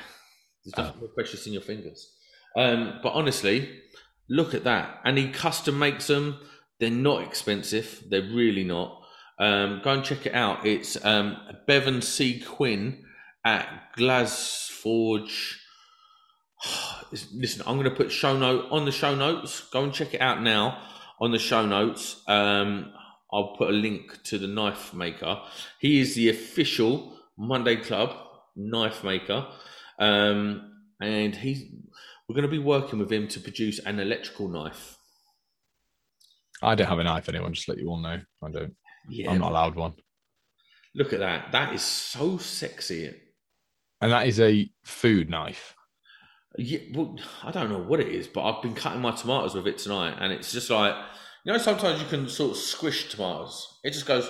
[0.66, 0.84] There's Oh.
[0.84, 2.12] nothing more precious in your fingers.
[2.58, 3.82] Um, but honestly,
[4.30, 5.00] look at that.
[5.06, 6.40] And he custom makes them.
[6.80, 8.04] They're not expensive.
[8.10, 9.02] They're really not.
[9.40, 10.66] Um, go and check it out.
[10.66, 12.40] It's um, Bevan C.
[12.42, 13.06] Quinn
[13.46, 15.56] at Glasforge.
[17.34, 19.62] Listen, I'm going to put show note on the show notes.
[19.72, 20.82] Go and check it out now
[21.20, 22.22] on the show notes.
[22.28, 22.94] Um,
[23.32, 25.42] I'll put a link to the knife maker.
[25.80, 28.16] He is the official Monday Club
[28.56, 29.48] knife maker,
[30.00, 31.64] um, and he's
[32.28, 34.98] we're going to be working with him to produce an electrical knife.
[36.62, 37.54] I don't have a knife, anyone.
[37.54, 38.20] Just let you all know.
[38.44, 38.76] I don't.
[39.10, 39.94] Yeah, I'm not allowed one.
[40.96, 41.52] look at that.
[41.52, 43.14] That is so sexy.
[44.02, 45.75] And that is a food knife.
[46.58, 49.68] Yeah, well, I don't know what it is, but I've been cutting my tomatoes with
[49.68, 50.96] it tonight, and it's just like
[51.44, 51.58] you know.
[51.58, 53.80] Sometimes you can sort of squish tomatoes.
[53.84, 54.30] It just goes.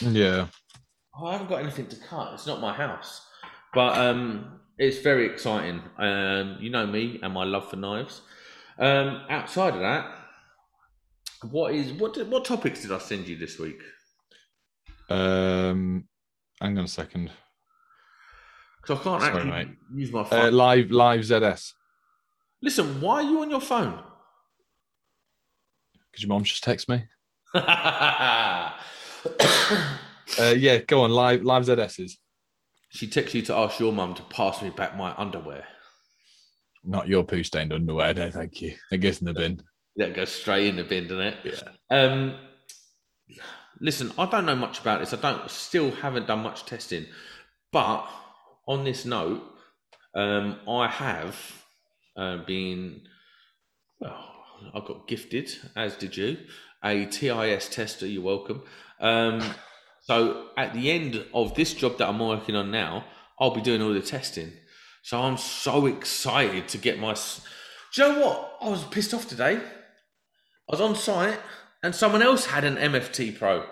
[0.00, 0.46] Yeah.
[1.16, 2.32] Oh, I haven't got anything to cut.
[2.34, 3.26] It's not my house,
[3.74, 5.82] but um, it's very exciting.
[5.98, 8.22] Um, you know me and my love for knives.
[8.78, 10.06] Um, outside of that,
[11.50, 12.14] what is what?
[12.14, 13.80] Did, what topics did I send you this week?
[15.10, 16.08] Um,
[16.60, 17.30] hang on a second.
[18.82, 19.68] Because I can't Sorry, actually mate.
[19.94, 20.52] use my Uh, phone.
[20.54, 21.72] live, live ZS.
[22.60, 24.02] Listen, why are you on your phone?
[26.10, 27.04] Because your mom just text me.
[30.38, 31.10] Uh, yeah, go on.
[31.10, 32.12] Live, live ZSs.
[32.88, 35.64] She texts you to ask your mum to pass me back my underwear.
[36.84, 38.14] Not your poo stained underwear.
[38.14, 38.74] No, thank you.
[38.90, 39.62] It goes in the bin.
[39.96, 41.36] That goes straight in the bin, doesn't it?
[41.44, 41.60] Yeah.
[41.96, 42.34] Um,
[43.78, 45.12] listen, I don't know much about this.
[45.12, 47.04] I don't still haven't done much testing,
[47.70, 48.06] but
[48.66, 49.42] on this note,
[50.14, 51.36] um, I have
[52.16, 53.02] uh, been.
[54.00, 54.28] Well,
[54.74, 56.38] I got gifted, as did you,
[56.84, 58.06] a TIS tester.
[58.06, 58.62] You're welcome.
[59.00, 59.42] Um,
[60.02, 63.04] so at the end of this job that I'm working on now,
[63.38, 64.52] I'll be doing all the testing.
[65.02, 67.14] So I'm so excited to get my.
[67.94, 68.58] Do you know what?
[68.60, 69.56] I was pissed off today.
[69.56, 71.38] I was on site
[71.82, 73.66] and someone else had an MFT Pro.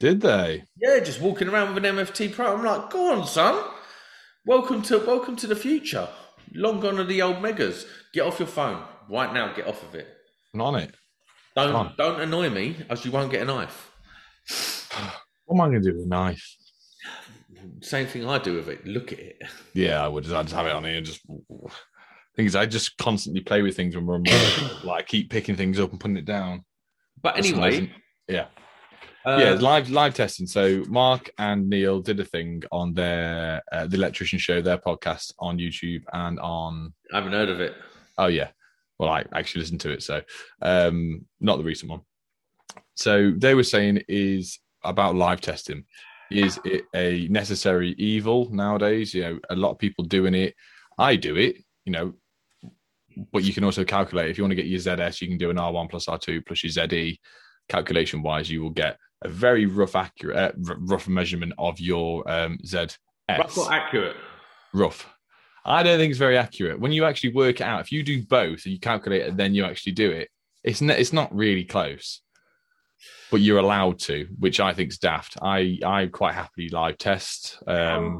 [0.00, 0.64] Did they?
[0.76, 2.56] Yeah, just walking around with an MFT Pro.
[2.56, 3.64] I'm like, go on, son.
[4.44, 6.08] Welcome to welcome to the future.
[6.52, 7.86] Long gone are the old Meggers.
[8.12, 9.54] Get off your phone right now.
[9.54, 10.08] Get off of it.
[10.52, 10.94] I'm on it.
[11.54, 13.92] Don't don't annoy me, as you won't get a knife.
[15.46, 16.56] What am I going to do with a knife?
[17.82, 18.86] Same thing I do with it.
[18.86, 19.42] Look at it.
[19.74, 20.24] Yeah, I would.
[20.32, 20.96] I'd just have it on here.
[20.96, 21.20] and Just
[22.36, 22.54] things.
[22.54, 24.84] I just constantly play with things when we're on work.
[24.84, 26.64] like, I keep picking things up and putting it down.
[27.20, 27.92] But anyway,
[28.28, 28.46] yeah,
[29.24, 30.46] uh, yeah, live live testing.
[30.46, 35.32] So Mark and Neil did a thing on their uh, the Electrician Show, their podcast
[35.38, 36.92] on YouTube and on.
[37.12, 37.74] I haven't heard of it.
[38.18, 38.48] Oh yeah,
[38.98, 40.02] well I actually listened to it.
[40.02, 40.22] So
[40.60, 42.00] um, not the recent one.
[42.94, 45.84] So they were saying is about live testing.
[46.30, 49.14] Is it a necessary evil nowadays?
[49.14, 50.54] You know, a lot of people doing it.
[50.98, 51.56] I do it.
[51.84, 52.14] You know,
[53.32, 55.50] but you can also calculate if you want to get your ZS, you can do
[55.50, 57.20] an R1 plus R2 plus your ZE.
[57.68, 62.28] Calculation wise, you will get a very rough, accurate, uh, r- rough measurement of your
[62.30, 62.96] um, ZS.
[63.28, 64.16] That's not accurate.
[64.72, 65.08] rough.
[65.64, 66.80] I don't think it's very accurate.
[66.80, 69.38] When you actually work it out, if you do both and you calculate it, and
[69.38, 70.28] then you actually do it,
[70.64, 72.20] it's n- it's not really close.
[73.30, 75.36] But you're allowed to, which I think is daft.
[75.40, 77.62] I I quite happily live test.
[77.66, 78.18] Um,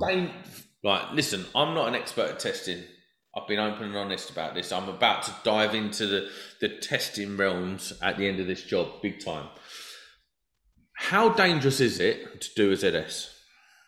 [0.84, 2.82] Right, listen, I'm not an expert at testing.
[3.36, 4.72] I've been open and honest about this.
[4.72, 6.28] I'm about to dive into the,
[6.60, 9.46] the testing realms at the end of this job, big time.
[11.02, 13.28] How dangerous is it to do a ZS?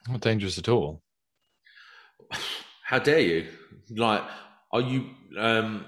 [0.09, 1.01] not dangerous at all.
[2.85, 3.47] How dare you?
[3.89, 4.23] Like,
[4.73, 5.11] are you?
[5.39, 5.87] Um,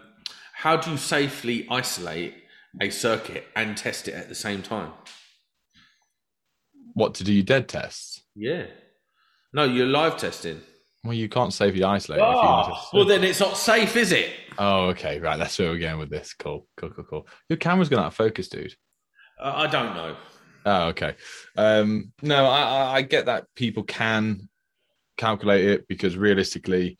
[0.54, 2.32] how do you safely isolate
[2.80, 4.92] a circuit and test it at the same time?
[6.94, 8.22] What to do your dead tests?
[8.36, 8.66] Yeah.
[9.52, 10.60] No, you're live testing.
[11.02, 12.20] Well, you can't safely isolate.
[12.22, 14.30] Oh, well, then it's not safe, is it?
[14.58, 15.38] oh, okay, right.
[15.38, 16.34] That's where we're going with this.
[16.34, 17.28] Cool, cool, cool, cool.
[17.48, 18.74] Your camera's gonna out of focus, dude.
[19.42, 20.16] Uh, I don't know.
[20.66, 21.14] Oh, okay.
[21.56, 24.48] Um, no, I, I, get that people can
[25.16, 26.98] calculate it because realistically,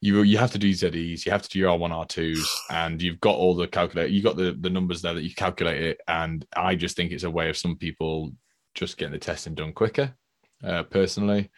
[0.00, 3.20] you you have to do ZEs, you have to do your R1, R2s, and you've
[3.20, 6.00] got all the calculate, you got the, the numbers there that you calculate it.
[6.06, 8.30] And I just think it's a way of some people
[8.76, 10.14] just getting the testing done quicker.
[10.62, 11.50] Uh, personally,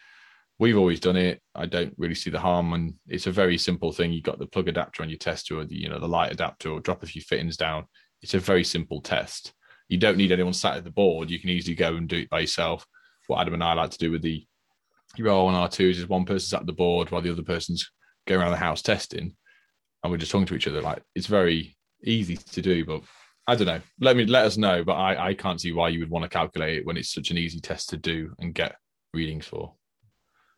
[0.57, 1.39] we've always done it.
[1.53, 4.11] I don't really see the harm, and it's a very simple thing.
[4.11, 6.71] You've got the plug adapter on your tester, or the you know the light adapter,
[6.71, 7.85] or drop a few fittings down.
[8.23, 9.53] It's a very simple test
[9.87, 11.29] you don't need anyone sat at the board.
[11.29, 12.85] You can easily go and do it by yourself.
[13.27, 14.45] What Adam and I like to do with the
[15.15, 17.89] you roll on R2s is one person's at the board while the other person's
[18.27, 19.35] going around the house testing.
[20.03, 20.81] And we're just talking to each other.
[20.81, 23.01] Like it's very easy to do, but
[23.47, 23.81] I don't know.
[24.01, 24.83] Let me let us know.
[24.83, 27.31] But I, I can't see why you would want to calculate it when it's such
[27.31, 28.75] an easy test to do and get
[29.13, 29.73] readings for.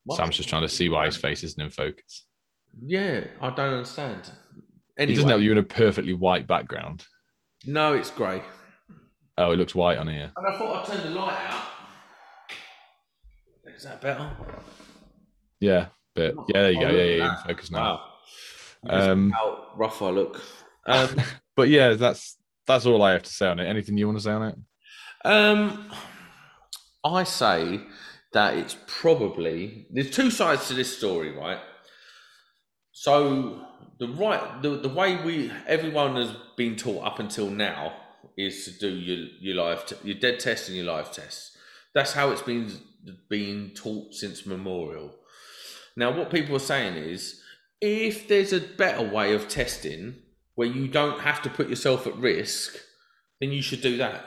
[0.05, 0.17] What?
[0.17, 2.25] Sam's just trying to see why his face isn't in focus.
[2.81, 4.21] Yeah, I don't understand.
[4.97, 7.05] It Anyway, doesn't help you in a perfectly white background.
[7.65, 8.41] no, it's grey.
[9.37, 10.31] Oh, it looks white on here.
[10.35, 11.63] And I thought I'd turn the light out.
[13.75, 14.31] Is that better?
[15.59, 16.89] Yeah, but yeah, there you go.
[16.89, 18.01] Yeah, yeah, you're in focus now.
[18.83, 19.11] Wow.
[19.11, 20.41] Um, How rough I look.
[20.87, 21.21] Um,
[21.55, 23.67] but yeah, that's that's all I have to say on it.
[23.67, 24.55] Anything you want to say on it?
[25.25, 25.91] Um,
[27.03, 27.81] I say
[28.33, 31.59] that it's probably there's two sides to this story, right?
[32.91, 33.63] So
[33.99, 37.93] the right the, the way we everyone has been taught up until now
[38.37, 41.57] is to do your your live t- your dead test and your live tests.
[41.93, 42.71] That's how it's been
[43.29, 45.15] been taught since memorial.
[45.95, 47.41] Now, what people are saying is,
[47.81, 50.15] if there's a better way of testing
[50.55, 52.77] where you don't have to put yourself at risk,
[53.39, 54.25] then you should do that.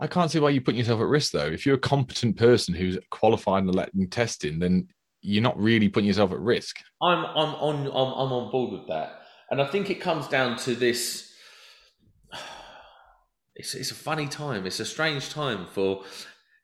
[0.00, 1.46] I can't see why you're putting yourself at risk though.
[1.46, 4.88] If you're a competent person who's qualified and letting testing, then
[5.20, 6.78] you're not really putting yourself at risk.
[7.02, 10.56] I'm I'm on I'm, I'm on board with that, and I think it comes down
[10.58, 11.29] to this.
[13.60, 14.66] It's it's a funny time.
[14.66, 16.02] It's a strange time for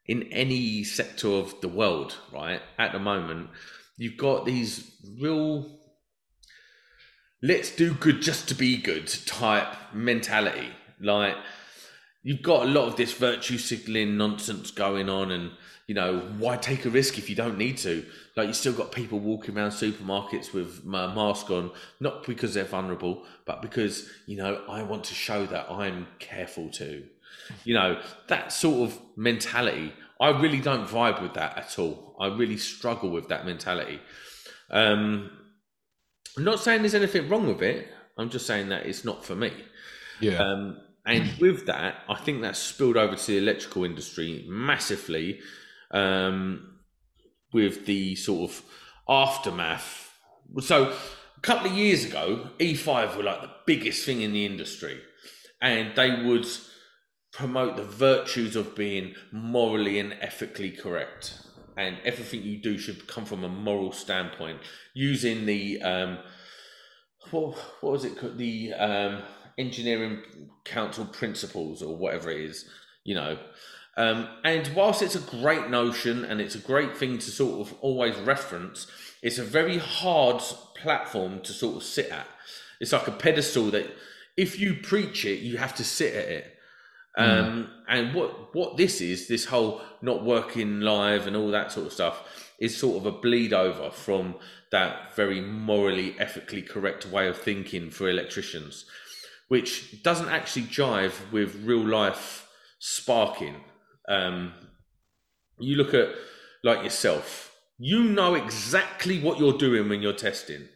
[0.07, 2.59] in any sector of the world, right?
[2.79, 3.51] At the moment,
[3.97, 5.79] you've got these real
[7.43, 10.69] let's do good just to be good type mentality.
[10.99, 11.35] Like
[12.23, 15.51] you've got a lot of this virtue signaling nonsense going on, and
[15.87, 18.05] you know why take a risk if you don't need to?
[18.35, 21.71] Like you still got people walking around supermarkets with a mask on,
[22.01, 26.69] not because they're vulnerable, but because you know I want to show that I'm careful
[26.69, 27.05] too.
[27.63, 29.93] You know that sort of mentality.
[30.19, 32.15] I really don't vibe with that at all.
[32.19, 34.01] I really struggle with that mentality.
[34.69, 35.29] Um,
[36.35, 37.87] I'm not saying there's anything wrong with it.
[38.17, 39.53] I'm just saying that it's not for me.
[40.19, 40.39] Yeah.
[40.39, 45.39] Um, and with that, I think that's spilled over to the electrical industry massively
[45.91, 46.79] um,
[47.53, 48.61] with the sort of
[49.07, 50.13] aftermath.
[50.59, 50.93] So,
[51.37, 54.99] a couple of years ago, E5 were like the biggest thing in the industry,
[55.61, 56.47] and they would
[57.31, 61.39] promote the virtues of being morally and ethically correct.
[61.75, 64.59] And everything you do should come from a moral standpoint,
[64.95, 66.17] using the um,
[67.31, 68.37] what, what was it called?
[68.37, 69.21] The um,
[69.57, 70.23] engineering
[70.65, 72.69] council principles or whatever it is,
[73.03, 73.37] you know.
[73.97, 77.73] Um, and whilst it's a great notion and it's a great thing to sort of
[77.81, 78.85] always reference,
[79.23, 80.41] it's a very hard
[80.75, 82.27] platform to sort of sit at.
[82.79, 83.87] It's like a pedestal that
[84.37, 86.53] if you preach it, you have to sit at it.
[87.17, 91.87] Um, And what what this is, this whole not working live and all that sort
[91.87, 92.21] of stuff,
[92.59, 94.35] is sort of a bleed over from
[94.69, 98.85] that very morally, ethically correct way of thinking for electricians,
[99.47, 103.55] which doesn't actually jive with real life sparking.
[104.07, 104.53] Um,
[105.59, 106.09] you look at
[106.63, 110.67] like yourself, you know exactly what you're doing when you're testing.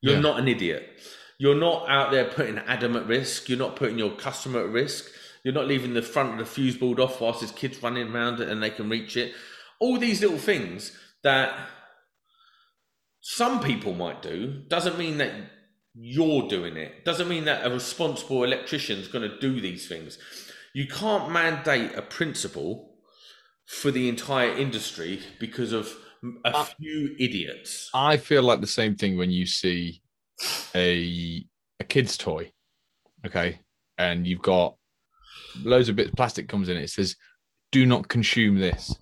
[0.00, 0.20] You're Yeah.
[0.20, 0.88] not an idiot.
[1.38, 3.48] You're not out there putting Adam at risk.
[3.48, 5.10] You're not putting your customer at risk.
[5.44, 8.40] You're not leaving the front of the fuse board off whilst there's kids running around
[8.40, 9.34] it and they can reach it.
[9.78, 11.68] All these little things that
[13.20, 15.32] some people might do doesn't mean that
[15.94, 17.04] you're doing it.
[17.04, 20.18] Doesn't mean that a responsible electrician's going to do these things.
[20.76, 22.98] You can't mandate a principle
[23.64, 25.90] for the entire industry because of
[26.44, 27.88] a Uh, few idiots.
[27.94, 30.02] I feel like the same thing when you see
[30.74, 31.46] a
[31.80, 32.52] a kid's toy,
[33.26, 33.60] okay,
[33.96, 34.76] and you've got
[35.62, 36.90] loads of bits of plastic comes in it.
[36.90, 37.16] Says,
[37.72, 38.94] "Do not consume this."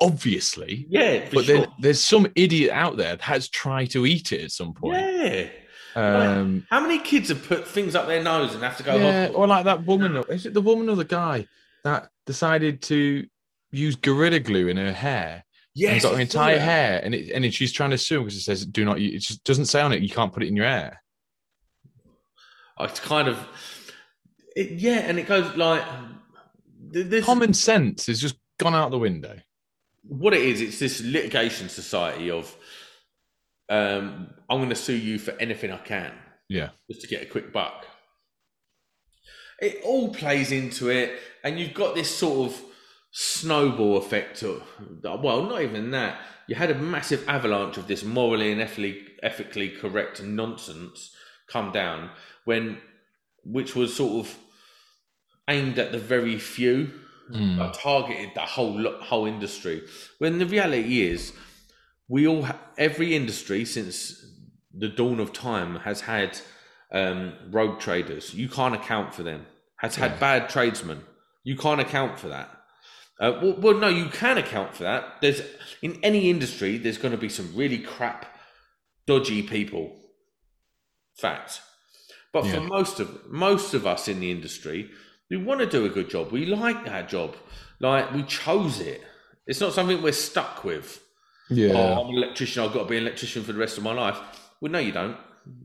[0.00, 1.58] Obviously, Yeah, but sure.
[1.60, 5.00] then there's some idiot out there that has tried to eat it at some point.
[5.00, 5.48] yeah.
[5.96, 9.30] Um, How many kids have put things up their nose and have to go yeah,
[9.34, 10.16] or like that woman.
[10.28, 11.46] Is it the woman or the guy
[11.84, 13.26] that decided to
[13.70, 15.44] use gorilla glue in her hair?
[15.76, 18.42] Yes, and got her entire hair, and it, and she's trying to sue because it
[18.42, 18.98] says do not.
[19.00, 20.02] It just doesn't say on it.
[20.02, 21.02] You can't put it in your hair.
[22.80, 23.38] It's kind of,
[24.56, 25.82] it, yeah, and it goes like,
[26.92, 29.38] th- this, Common sense has just gone out the window.
[30.02, 32.56] what it is, it's this litigation society of,
[33.68, 36.12] um, I'm going to sue you for anything I can
[36.48, 37.86] Yeah, just to get a quick buck.
[39.60, 42.60] It all plays into it, and you've got this sort of
[43.12, 44.42] snowball effect.
[44.42, 44.62] Of,
[45.02, 46.18] well, not even that.
[46.46, 51.14] You had a massive avalanche of this morally and ethically, ethically correct nonsense
[51.48, 52.10] come down
[52.44, 52.78] when,
[53.44, 54.36] which was sort of
[55.48, 56.90] aimed at the very few.
[57.32, 57.72] Mm.
[57.72, 59.82] targeted the whole whole industry.
[60.18, 61.32] When the reality is,
[62.08, 64.24] we all ha- every industry since
[64.76, 66.38] the dawn of time has had
[66.92, 68.34] um, rogue traders.
[68.34, 69.46] You can't account for them.
[69.78, 71.02] Has had bad tradesmen.
[71.42, 72.50] You can't account for that.
[73.20, 75.20] Uh, well, well, no, you can account for that.
[75.20, 75.42] There's
[75.82, 78.26] in any industry, there's going to be some really crap,
[79.06, 79.92] dodgy people.
[81.16, 81.60] Fact.
[82.32, 84.90] But for most of most of us in the industry,
[85.30, 86.32] we want to do a good job.
[86.32, 87.36] We like our job.
[87.78, 89.02] Like we chose it.
[89.46, 91.00] It's not something we're stuck with.
[91.50, 91.72] Yeah.
[91.72, 92.62] Oh, I'm an electrician.
[92.62, 94.18] I've got to be an electrician for the rest of my life.
[94.60, 95.16] Well, no, you don't.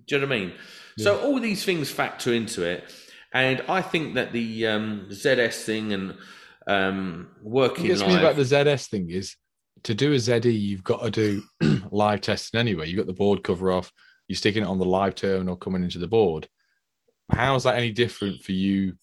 [0.08, 0.54] Do you know what I mean?
[0.98, 2.94] So all these things factor into it,
[3.34, 6.18] and I think that the um, ZS thing and
[6.68, 9.36] um, What working gets me about the ZS thing is
[9.84, 11.44] to do a ZE, you've got to do
[11.92, 12.88] live testing anyway.
[12.88, 13.92] You've got the board cover off,
[14.28, 16.48] you're sticking it on the live terminal coming into the board.
[17.32, 18.94] How's that any different for you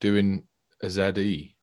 [0.00, 0.44] doing
[0.82, 1.56] a ZE?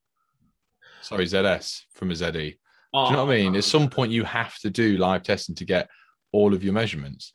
[1.02, 2.60] Sorry, ZS from a ZE.
[2.94, 3.56] Do you know what I mean?
[3.56, 5.90] At some point, you have to do live testing to get
[6.32, 7.34] all of your measurements.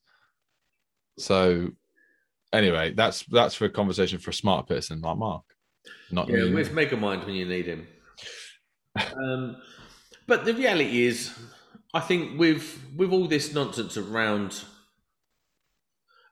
[1.19, 1.71] So,
[2.53, 5.45] anyway, that's that's for a conversation for a smart person like Mark.
[6.11, 6.55] Not Yeah, me.
[6.55, 7.87] where's Megamind when you need him?
[9.17, 9.57] um,
[10.27, 11.33] but the reality is,
[11.93, 14.65] I think with with all this nonsense around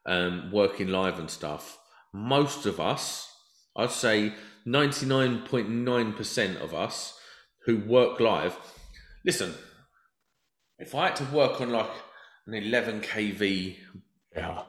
[0.05, 1.79] um, working live and stuff,
[2.13, 3.33] most of us,
[3.77, 7.19] I'd say ninety nine point nine percent of us
[7.67, 8.57] who work live,
[9.25, 9.55] listen.
[10.79, 11.91] If I had to work on like
[12.47, 13.77] an eleven kV
[14.35, 14.63] yeah,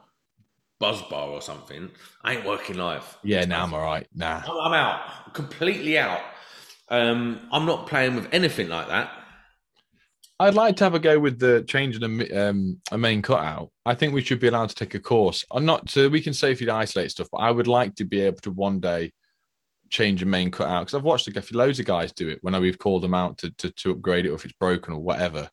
[0.82, 1.90] busbar or something,
[2.24, 3.18] I ain't working live.
[3.24, 3.46] yeah.
[3.46, 4.08] Now I'm all right.
[4.14, 4.42] Nah.
[4.46, 6.22] I'm I'm out, completely out.
[6.90, 9.12] Um, I'm not playing with anything like that.
[10.40, 13.72] I'd like to have a go with the changing a, um, a main cutout.
[13.86, 15.46] I think we should be allowed to take a course.
[15.52, 18.40] I'm not to, we can safely isolate stuff, but I would like to be able
[18.40, 19.14] to one day
[19.94, 22.60] change a main cutout because I've watched a few loads of guys do it when
[22.60, 25.50] we've called them out to, to, to upgrade it or if it's broken or whatever.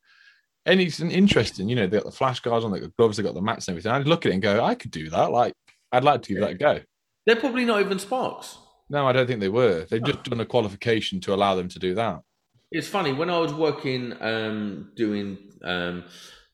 [0.67, 3.17] And it's an interesting, you know, they got the flash guards on, they got gloves,
[3.17, 3.93] they got the mats and everything.
[3.93, 5.31] I'd look at it and go, I could do that.
[5.31, 5.55] Like,
[5.93, 6.81] I'd like to give that a go.
[7.27, 8.57] They're probably not even sparks.
[8.89, 9.87] No, I don't think they were.
[9.89, 12.21] They've just done a qualification to allow them to do that.
[12.73, 16.05] It's funny when I was working um, doing um,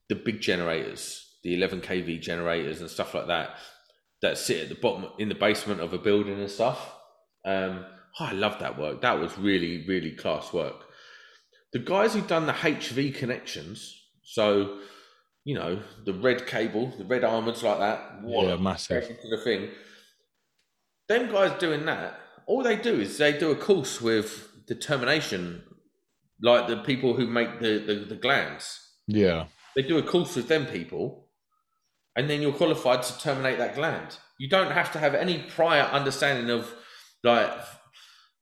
[0.08, 3.56] the big generators, the 11 kV generators and stuff like that,
[4.22, 6.95] that sit at the bottom in the basement of a building and stuff.
[7.46, 7.86] Um,
[8.20, 9.00] oh, I love that work.
[9.02, 10.84] That was really, really class work.
[11.72, 14.80] The guys who've done the HV connections, so
[15.44, 19.06] you know the red cable, the red armors like that, Yeah, massive.
[19.30, 19.68] the thing.
[21.08, 25.62] Them guys doing that, all they do is they do a course with determination,
[26.42, 28.80] like the people who make the, the, the glands.
[29.06, 29.46] Yeah.
[29.76, 31.28] They do a course with them people,
[32.16, 34.18] and then you're qualified to terminate that gland.
[34.38, 36.74] You don't have to have any prior understanding of,
[37.26, 37.52] like,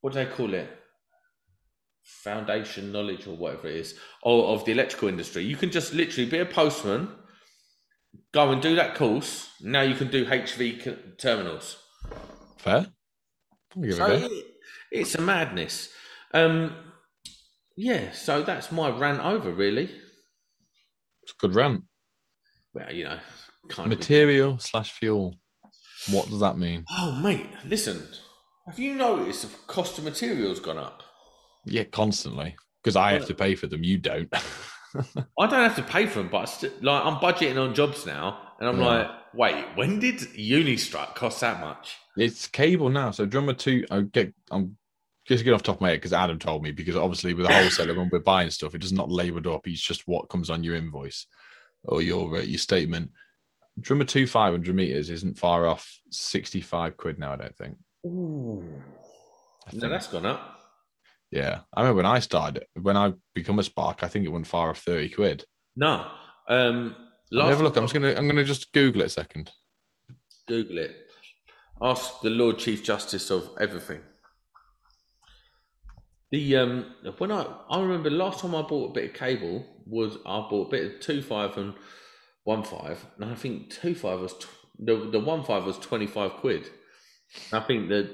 [0.01, 0.69] what do they call it?
[2.03, 5.43] Foundation knowledge or whatever it is of, of the electrical industry.
[5.43, 7.09] You can just literally be a postman,
[8.31, 9.49] go and do that course.
[9.61, 11.77] Now you can do HV terminals.
[12.57, 12.87] Fair.
[13.75, 14.25] I'll give it So a go.
[14.25, 14.45] it,
[14.91, 15.89] it's a madness.
[16.33, 16.75] Um,
[17.75, 19.85] yeah, so that's my rant over, really.
[21.23, 21.83] It's a good rant.
[22.73, 23.19] Well, you know,
[23.69, 23.97] kind of.
[23.99, 25.35] Material slash fuel.
[26.11, 26.85] What does that mean?
[26.91, 28.07] Oh, mate, listen.
[28.67, 31.03] Have you noticed the cost of materials gone up?
[31.65, 32.55] Yeah, constantly.
[32.83, 33.83] Because I have to pay for them.
[33.83, 34.31] You don't.
[34.95, 38.05] I don't have to pay for them, but I st- like I'm budgeting on jobs
[38.05, 38.85] now, and I'm Yeah.
[38.85, 41.95] like, wait, when did Unistrut cost that much?
[42.17, 43.11] it's cable now.
[43.11, 44.33] So drummer two, I get.
[44.51, 44.77] I'm
[45.27, 46.71] just getting off the top of my head because Adam told me.
[46.71, 49.67] Because obviously with a wholesaler, when we're buying stuff, it does not labeled up.
[49.67, 51.25] It's just what comes on your invoice
[51.83, 53.11] or your uh, your statement.
[53.81, 57.33] Drummer two 500 meters isn't far off 65 quid now.
[57.33, 57.77] I don't think.
[58.05, 58.63] Ooh,
[59.73, 60.59] no, that's gone up.
[61.31, 62.65] Yeah, I remember when I started.
[62.79, 65.43] When I become a spark, I think it went far off 30 quid.
[65.75, 66.07] No,
[66.47, 66.95] um,
[67.31, 67.75] me have a look.
[67.75, 68.13] I'm just gonna.
[68.13, 69.51] I'm gonna just Google it a second.
[70.47, 70.95] Google it.
[71.81, 74.01] Ask the Lord Chief Justice of everything.
[76.31, 80.17] The um when I I remember last time I bought a bit of cable was
[80.25, 81.73] I bought a bit of two five and
[82.43, 84.47] one five, and I think two five was tw-
[84.79, 86.69] the the one five was twenty five quid.
[87.51, 88.09] I think that,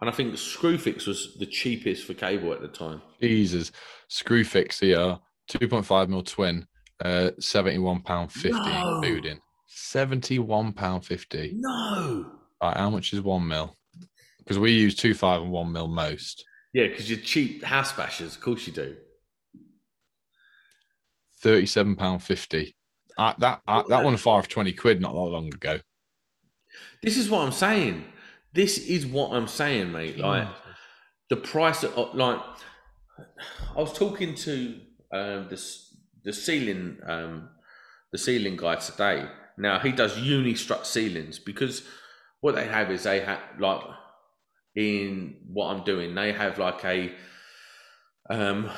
[0.00, 3.02] and I think Screwfix was the cheapest for cable at the time.
[3.20, 3.72] Jesus,
[4.10, 6.66] Screwfix here, two point five mil twin,
[7.04, 8.96] uh, seventy one pound fifty No.
[9.02, 11.52] including seventy one pound fifty.
[11.56, 12.30] No.
[12.62, 13.76] Right, how much is one mil?
[14.38, 16.44] Because we use two five and one mil most.
[16.72, 18.36] Yeah, because you're cheap house bashers.
[18.36, 18.96] Of course you do.
[21.40, 22.76] Thirty seven pound fifty.
[23.18, 25.78] Uh, that uh, that one far off twenty quid not that long ago.
[27.02, 28.04] This is what I'm saying.
[28.56, 30.18] This is what I'm saying, mate.
[30.18, 30.48] Like
[31.28, 32.40] the price of like
[33.76, 34.80] I was talking to
[35.12, 35.62] um, the
[36.24, 37.50] the ceiling um,
[38.12, 39.28] the ceiling guy today.
[39.58, 41.82] Now he does Unistrut ceilings because
[42.40, 43.82] what they have is they have like
[44.74, 47.10] in what I'm doing they have like a
[48.28, 48.70] um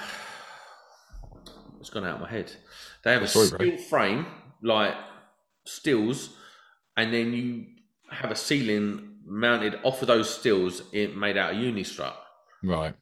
[1.81, 2.53] it's gone out of my head.
[3.05, 3.59] They have a Sorry, bro.
[3.59, 4.26] steel frame
[4.61, 4.95] like
[5.64, 6.31] stills,
[6.97, 7.66] and then you
[8.11, 12.14] have a ceiling mounted off of those stills it made out of Unistrut.
[12.62, 12.95] Right.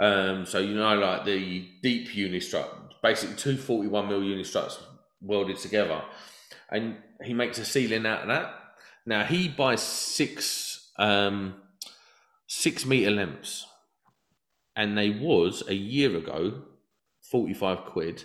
[0.00, 2.68] Um, so you know, like the deep Unistrut,
[3.02, 4.78] basically two forty-one 41 mil Unistruts
[5.20, 6.02] welded together,
[6.70, 8.54] and he makes a ceiling out of that.
[9.04, 11.56] Now he buys six um,
[12.46, 13.66] six meter lengths,
[14.76, 16.62] and they was a year ago
[17.30, 18.24] 45 quid.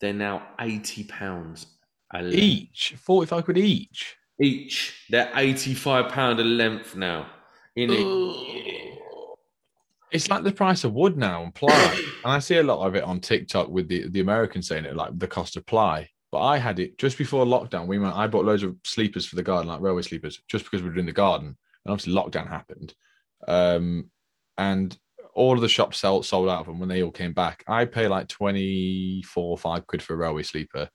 [0.00, 1.66] They're now 80 pounds.
[2.14, 4.16] Each forty five quid each.
[4.40, 4.94] Each.
[5.08, 7.26] They're 85 pound a length now.
[7.74, 8.96] In it.
[10.12, 11.72] It's like the price of wood now and ply,
[12.24, 14.96] and I see a lot of it on TikTok with the the Americans saying it
[14.96, 16.08] like the cost of ply.
[16.32, 17.86] But I had it just before lockdown.
[17.86, 20.82] We went, I bought loads of sleepers for the garden, like railway sleepers, just because
[20.82, 21.56] we were doing the garden.
[21.84, 22.94] And obviously lockdown happened,
[23.46, 24.10] um,
[24.58, 24.96] and
[25.34, 27.64] all of the shops sold sold out of them when they all came back.
[27.66, 30.88] I pay like twenty four five quid for a railway sleeper,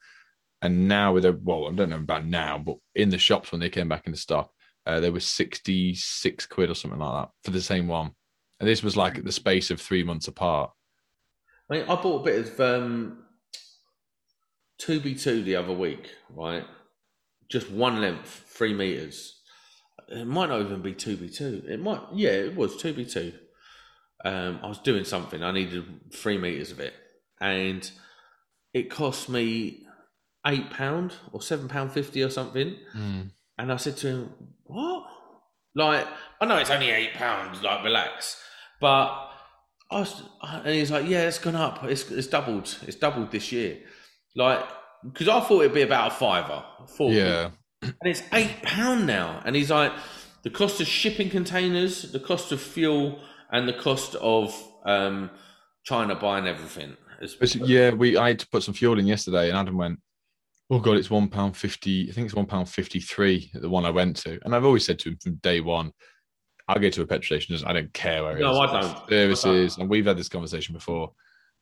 [0.62, 3.62] and now with a well, I don't know about now, but in the shops when
[3.62, 4.52] they came back into stock,
[4.86, 8.12] uh, they were sixty six quid or something like that for the same one.
[8.60, 10.72] And this was like the space of three months apart.
[11.70, 13.24] I, mean, I bought a bit of um,
[14.82, 16.64] 2B2 the other week, right?
[17.50, 19.42] Just one length, three meters.
[20.10, 21.70] It might not even be 2B2.
[21.70, 23.34] It might, yeah, it was 2B2.
[24.24, 26.94] Um, I was doing something, I needed three meters of it.
[27.40, 27.90] And
[28.76, 29.88] it cost me
[30.46, 32.76] £8 or £7.50 or something.
[33.58, 34.34] And I said to him,
[34.64, 35.04] "What?
[35.76, 36.08] Like,
[36.40, 37.62] I know it's only eight pounds.
[37.62, 38.42] Like, relax."
[38.80, 39.10] But
[39.92, 41.84] I was, and he's like, "Yeah, it's gone up.
[41.84, 42.76] It's it's doubled.
[42.88, 43.78] It's doubled this year."
[44.36, 44.66] Like,
[45.04, 46.64] because I thought it'd be about a fiver.
[46.98, 47.52] Four, Yeah.
[47.84, 49.42] and it's eight pound now.
[49.46, 49.92] And he's like,
[50.44, 53.20] the cost of shipping containers, the cost of fuel,
[53.52, 55.30] and the cost of um,
[55.84, 56.98] China buying everything.
[57.54, 60.00] Yeah, we I had to put some fuel in yesterday, and Adam went,
[60.72, 62.10] "Oh God, it's one pound fifty.
[62.10, 63.52] I think it's one pound fifty three.
[63.54, 65.92] The one I went to, and I've always said to him from day one,
[66.68, 67.68] I'll go to a petrol station.
[67.68, 68.42] I don't care where it is.
[68.42, 69.10] No, I don't.
[69.10, 71.12] Services, and we've had this conversation before,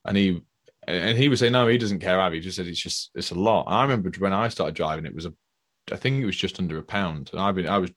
[0.05, 0.41] and he
[0.87, 2.19] and he was saying no, he doesn't care.
[2.19, 3.65] Abby he just said it's just it's a lot.
[3.67, 5.33] I remember when I started driving, it was a,
[5.91, 7.91] I think it was just under a pound, and I've been I was,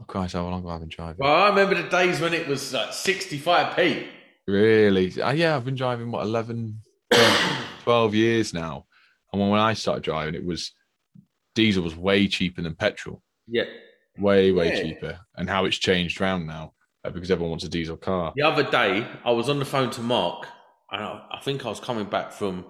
[0.00, 1.16] oh Christ, how long have I been driving?
[1.18, 4.06] well, I remember the days when it was like sixty-five p.
[4.46, 5.20] Really?
[5.20, 6.80] Uh, yeah, I've been driving what 11,
[7.84, 8.86] 12 years now.
[9.32, 10.72] And when, when I started driving, it was
[11.54, 13.64] diesel was way cheaper than petrol, Yeah.
[14.18, 14.82] way way Yeah.
[14.82, 15.20] cheaper.
[15.36, 16.72] And how it's changed around now
[17.04, 18.32] uh, because everyone wants a diesel car.
[18.36, 20.46] The other day, I was on the phone to Mark,
[20.90, 22.64] and I, I think I was coming back from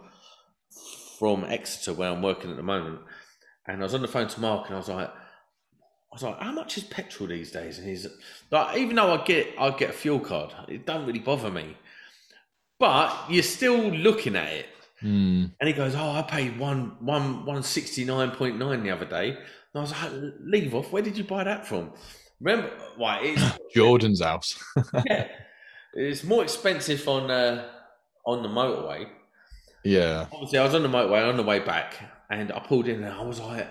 [1.19, 3.01] from Exeter, where I'm working at the moment.
[3.67, 6.41] And I was on the phone to Mark, and I was like, I was like,
[6.41, 8.07] "How much is petrol these days?" And he's
[8.51, 11.77] like, "Even though I get I get a fuel card, it don't really bother me,
[12.79, 14.67] but you're still looking at it."
[15.01, 15.47] Hmm.
[15.59, 19.07] And he goes, "Oh, I paid one one one sixty nine point nine the other
[19.07, 19.39] day." And
[19.75, 20.93] I was like, "Leave off.
[20.93, 21.93] Where did you buy that from?"
[22.41, 23.21] Remember, why?
[23.23, 24.63] It's, Jordan's house.
[25.07, 25.29] yeah,
[25.95, 27.69] it's more expensive on uh,
[28.27, 29.09] on the motorway.
[29.85, 30.27] yeah.
[30.33, 31.95] Obviously, I was on the motorway on the way back,
[32.31, 33.69] and I pulled in, and I was like,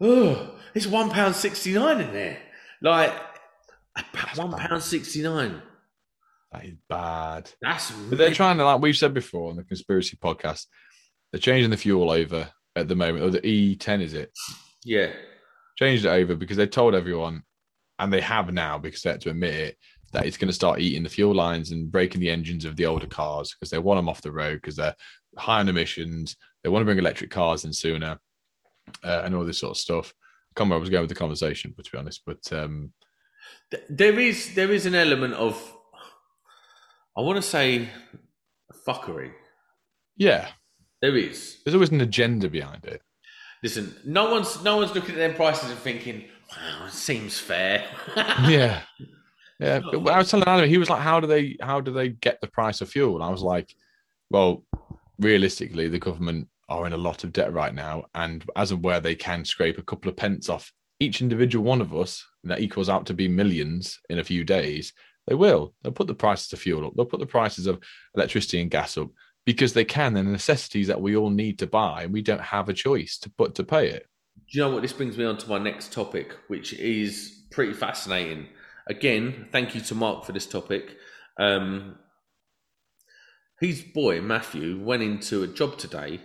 [0.00, 2.38] "Oh, it's one pound sixty nine in there."
[2.80, 3.12] Like
[4.36, 5.60] one pound sixty nine.
[6.52, 7.50] That is bad.
[7.62, 10.66] That's But they're trying to, like we've said before on the conspiracy podcast,
[11.30, 13.24] they're changing the fuel over at the moment.
[13.24, 14.32] Or the E10 is it?
[14.84, 15.12] yeah,
[15.76, 17.42] changed it over because they told everyone,
[17.98, 19.76] and they have now because they had to admit it,
[20.12, 22.86] that it's going to start eating the fuel lines and breaking the engines of the
[22.86, 24.96] older cars because they want them off the road because they're
[25.38, 26.36] high on emissions.
[26.62, 28.18] They want to bring electric cars in sooner
[29.04, 30.12] uh, and all this sort of stuff.
[30.50, 32.52] I can't remember where I was going with the conversation, but to be honest, but
[32.52, 32.92] um,
[33.88, 35.76] there is there is an element of
[37.20, 37.86] I want to say
[38.88, 39.32] fuckery.
[40.16, 40.48] yeah,
[41.02, 41.58] There is.
[41.62, 43.02] there's always an agenda behind it.
[43.62, 47.84] Listen, no one's no one's looking at them prices and thinking, "Wow, it seems fair."
[48.48, 48.80] yeah
[49.58, 52.08] yeah but i was telling adam he was like how do they how do they
[52.08, 53.74] get the price of fuel and i was like
[54.30, 54.64] well
[55.18, 59.00] realistically the government are in a lot of debt right now and as and where
[59.00, 62.60] they can scrape a couple of pence off each individual one of us and that
[62.60, 64.94] equals out to be millions in a few days
[65.30, 67.78] they will they'll put the prices of fuel up they'll put the prices of
[68.14, 69.08] electricity and gas up
[69.46, 72.68] because they can they're necessities that we all need to buy and we don't have
[72.68, 74.06] a choice to put to pay it
[74.48, 74.82] Do you know what?
[74.82, 78.46] This brings me on to my next topic, which is pretty fascinating.
[78.88, 80.96] Again, thank you to Mark for this topic.
[81.38, 81.96] Um,
[83.60, 86.20] his boy Matthew went into a job today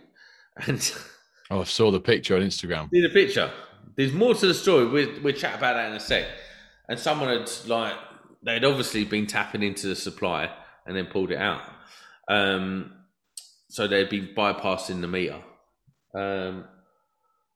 [0.58, 0.80] and
[1.51, 2.89] Oh, I saw the picture on Instagram.
[2.89, 3.51] see the picture.
[3.95, 4.88] There's more to the story.
[4.88, 6.26] We'll, we'll chat about that in a sec.
[6.89, 7.93] And someone had like
[8.46, 10.50] they'd obviously been tapping into the supply
[10.86, 11.64] and then pulled it out.
[12.30, 12.93] Um,
[13.70, 15.41] so they'd been bypassing the meter.
[16.14, 16.66] Um,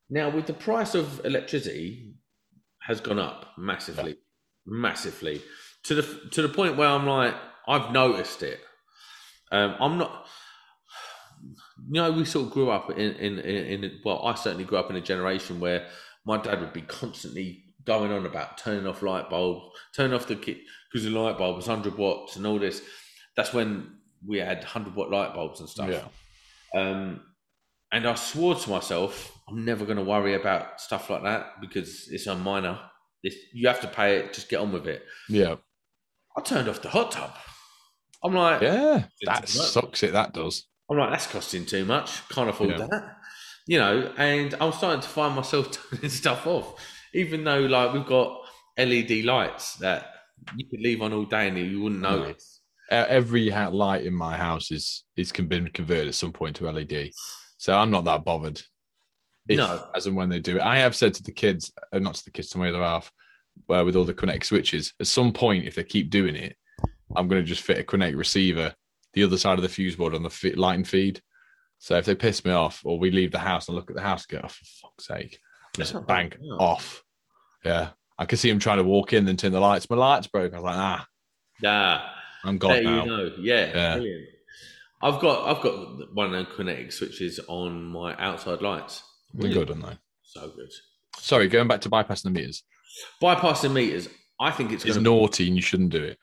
[0.10, 2.16] now, with the price of electricity
[2.82, 4.18] has gone up massively,
[4.66, 5.42] massively
[5.84, 7.36] to the to the point where I'm like,
[7.68, 8.60] I've noticed it.
[9.52, 10.26] Um, I'm not.
[11.92, 14.80] You know, we sort of grew up in, in in in well, I certainly grew
[14.80, 15.88] up in a generation where
[16.26, 20.36] my dad would be constantly going on about turning off light bulbs, turning off the
[20.36, 20.58] kit
[20.92, 22.82] because the light bulb was 100 watts and all this.
[23.36, 25.90] That's when we had 100 watt light bulbs and stuff.
[25.90, 26.80] Yeah.
[26.80, 27.22] Um,
[27.92, 32.08] and I swore to myself, I'm never going to worry about stuff like that because
[32.12, 32.80] it's a minor.
[33.24, 35.04] It's, you have to pay it, just get on with it.
[35.28, 35.56] Yeah.
[36.38, 37.32] I turned off the hot tub.
[38.24, 39.06] I'm like, Yeah.
[39.26, 40.66] That sucks it, that does.
[40.90, 42.28] I'm like, that's costing too much.
[42.30, 42.88] Can't afford Yeah.
[42.90, 43.16] that.
[43.68, 46.76] You know, and I'm starting to find myself turning stuff off,
[47.14, 48.42] even though like we've got
[48.78, 50.12] LED lights that
[50.56, 52.62] you could leave on all day and you wouldn't notice.
[52.92, 57.12] Every light in my house is is con- been converted at some point to LED.
[57.58, 58.62] So I'm not that bothered.
[59.48, 59.88] If- No.
[59.96, 60.62] As and when they do it.
[60.62, 63.12] I have said to the kids, uh, not to the kids, to my other half,
[63.68, 66.56] where with all the kinetic switches, at some point, if they keep doing it,
[67.16, 68.74] I'm going to just fit a kinetic receiver
[69.14, 71.22] the other side of the fuse board on the fi- light and feed.
[71.80, 74.02] So if they piss me off or we leave the house and look at the
[74.04, 75.40] house, go, oh, for fuck's sake,
[75.76, 77.04] just bang off.
[77.64, 77.90] Yeah.
[78.20, 79.90] I could see him trying to walk in and turn the lights.
[79.90, 80.54] My lights broke.
[80.54, 81.08] I was like, ah,
[81.62, 82.02] Yeah.
[82.44, 83.04] I'm gone now.
[83.04, 83.32] you know.
[83.40, 83.68] Yeah.
[83.74, 83.94] Yeah.
[83.96, 84.26] Brilliant.
[85.02, 89.02] I've got I've got one of the kinetic switches on my outside lights.
[89.34, 89.98] They're good, aren't they?
[90.24, 90.70] So good.
[91.18, 92.64] Sorry, going back to bypassing the meters.
[93.22, 94.10] Bypassing meters,
[94.40, 96.18] I think it's It's to naughty and you shouldn't do it.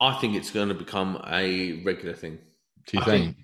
[0.00, 2.38] I think it's going to become a regular thing.
[2.86, 3.24] Do you I think?
[3.24, 3.36] think-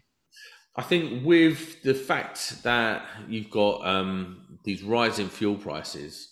[0.76, 6.28] I think with the fact that you've got um, these rising fuel prices,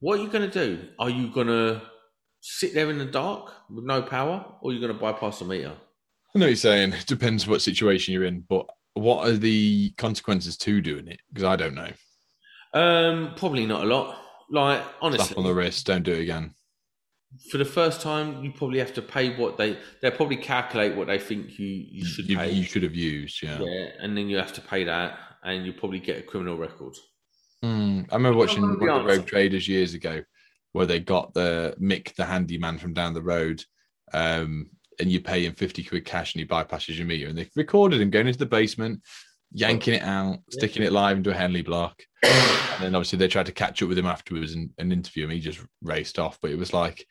[0.00, 0.88] what are you going to do?
[0.98, 1.82] Are you going to
[2.40, 5.44] sit there in the dark with no power, or are you going to bypass the
[5.44, 5.72] meter?
[6.34, 6.92] I know you're saying.
[6.92, 11.20] It depends what situation you're in, but what are the consequences to doing it?
[11.28, 11.90] Because I don't know.
[12.72, 14.16] Um, probably not a lot.
[14.50, 16.54] Like Slap honestly, on the wrist, don't do it again.
[17.50, 21.06] for the first time, you probably have to pay what they they'll probably calculate what
[21.06, 22.50] they think you you should You, pay.
[22.50, 23.58] you should have used, yeah.
[23.60, 26.94] yeah, and then you have to pay that, and you probably get a criminal record.
[27.62, 28.02] Hmm.
[28.10, 30.22] I remember watching one the of the Rogue Traders years ago
[30.72, 33.62] where they got the Mick, the handyman from down the road,
[34.12, 37.28] um, and you pay him 50 quid cash and he bypasses your meter.
[37.28, 39.02] And they recorded him going into the basement,
[39.52, 42.00] yanking it out, sticking it live into a Henley block.
[42.22, 42.32] and
[42.80, 45.30] then obviously they tried to catch up with him afterwards and, and interview him.
[45.30, 46.38] He just raced off.
[46.40, 47.06] But it was like,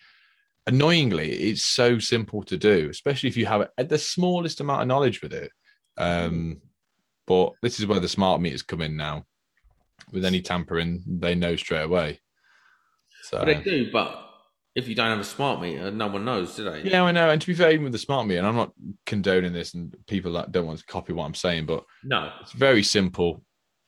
[0.68, 5.22] annoyingly, it's so simple to do, especially if you have the smallest amount of knowledge
[5.22, 5.52] with it.
[5.98, 6.62] Um,
[7.28, 9.26] but this is where the smart meters come in now.
[10.12, 12.20] With any tampering, they know straight away.
[13.24, 14.26] So But they do, but
[14.76, 16.84] if you don't have a smart meter, no one knows, do they?
[16.84, 17.30] yeah, I know.
[17.30, 18.72] And to be fair, even with the smart meter, and I'm not
[19.06, 22.32] condoning this, and people that don't want to copy what I'm saying, but No.
[22.42, 23.44] it's very simple.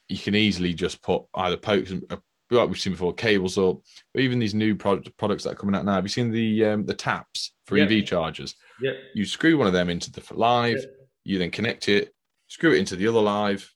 [0.10, 2.18] You can easily just put either pokes, uh,
[2.50, 3.78] like we've seen before, cables up,
[4.14, 5.94] or even these new product, products that are coming out now.
[5.94, 7.86] Have you seen the um, the taps for Yeah.
[7.86, 8.56] EV chargers?
[8.82, 8.96] Yep.
[9.16, 10.86] You screw one of them into the live, Yeah.
[11.24, 12.14] you then connect it,
[12.48, 13.74] screw it into the other live.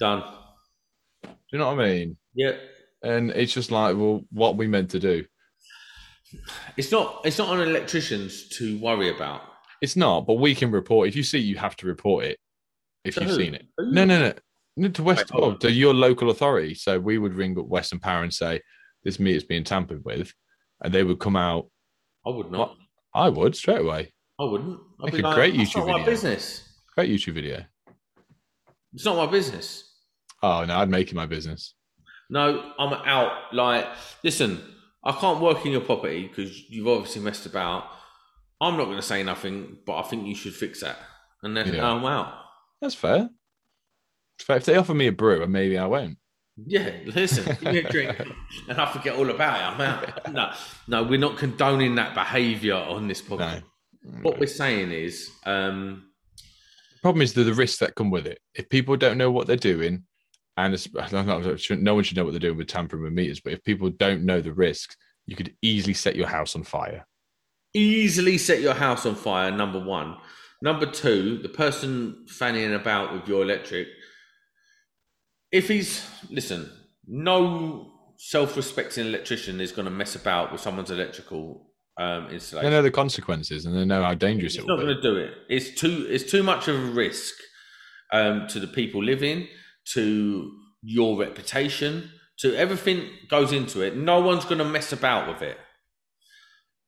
[0.00, 0.24] Done.
[1.50, 2.16] Do you know what I mean?
[2.34, 2.52] Yeah.
[3.02, 5.24] And it's just like, well, what we meant to do.
[6.76, 7.22] It's not.
[7.24, 9.42] It's not on electricians to worry about.
[9.82, 11.08] It's not, but we can report.
[11.08, 12.38] If you see, you have to report it.
[13.04, 13.36] If To you've who?
[13.36, 13.90] seen it, Who?
[13.90, 14.32] no, no, no,
[14.76, 15.58] no to West, Wait, on.
[15.60, 16.74] to your local authority.
[16.74, 18.60] So we would ring up Western Power and say
[19.02, 20.32] this meter's being tampered with,
[20.84, 21.68] and they would come out.
[22.26, 22.76] I would not.
[23.14, 24.12] I would straight away.
[24.38, 24.78] I wouldn't.
[25.02, 26.68] I'd Make a like, great "That's YouTube not my video." business.
[26.94, 27.64] Great YouTube video.
[28.92, 29.89] It's not my business.
[30.42, 31.74] Oh no, I'd make it my business.
[32.28, 33.52] No, I'm out.
[33.52, 33.86] Like,
[34.22, 34.62] listen,
[35.04, 37.84] I can't work in your property because you've obviously messed about.
[38.60, 40.98] I'm not going to say nothing, but I think you should fix that.
[41.42, 41.90] And then Yeah.
[41.90, 42.32] I'm out.
[42.80, 43.30] That's fair.
[44.38, 44.56] Fair.
[44.58, 46.18] If they offer me a brew, and maybe I won't.
[46.66, 48.18] Yeah, listen, give me a drink
[48.68, 49.64] and I forget all about it.
[49.64, 50.32] I'm out.
[50.32, 50.52] No,
[50.88, 53.62] no, we're not condoning that behaviour on this podcast.
[54.02, 54.18] No.
[54.22, 56.10] What we're saying is, um,
[57.00, 58.40] problem is the, the risks that come with it.
[58.54, 60.04] If people don't know what they're doing,
[60.56, 60.72] and
[61.12, 61.26] not-
[61.70, 64.24] no one should know what they're doing with tampering with meters, but if people don't
[64.24, 64.96] know the risks,
[65.26, 67.06] you could easily set your house on fire.
[67.74, 69.50] easily set your house on fire.
[69.50, 70.16] Number one.
[70.62, 73.88] Number two, the person fanning about with your electric.
[75.52, 76.70] If he's listen,
[77.06, 82.90] no self-respecting electrician is going to mess about with someone's electrical um, They know the
[82.90, 85.34] consequences and they know how dangerous It's it not will going to do it.
[85.48, 86.06] It's too.
[86.08, 87.34] It's too much of a risk
[88.12, 89.48] um, to the people living,
[89.94, 93.96] to your reputation, to everything goes into it.
[93.96, 95.58] No one's going to mess about with it.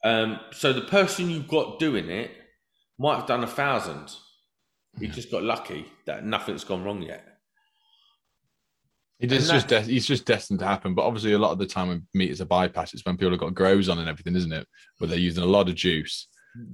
[0.04, 2.30] Um, so the person you've got doing it
[2.98, 4.08] might have done a thousand.
[4.98, 5.14] You Yeah.
[5.14, 7.26] just got lucky that nothing's gone wrong yet.
[9.20, 10.94] It's just that- de- it's just destined to happen.
[10.94, 13.38] But obviously, a lot of the time when meters a bypass, it's when people have
[13.40, 14.66] got grows on and everything, isn't it?
[14.98, 16.26] Where they're using a lot of juice.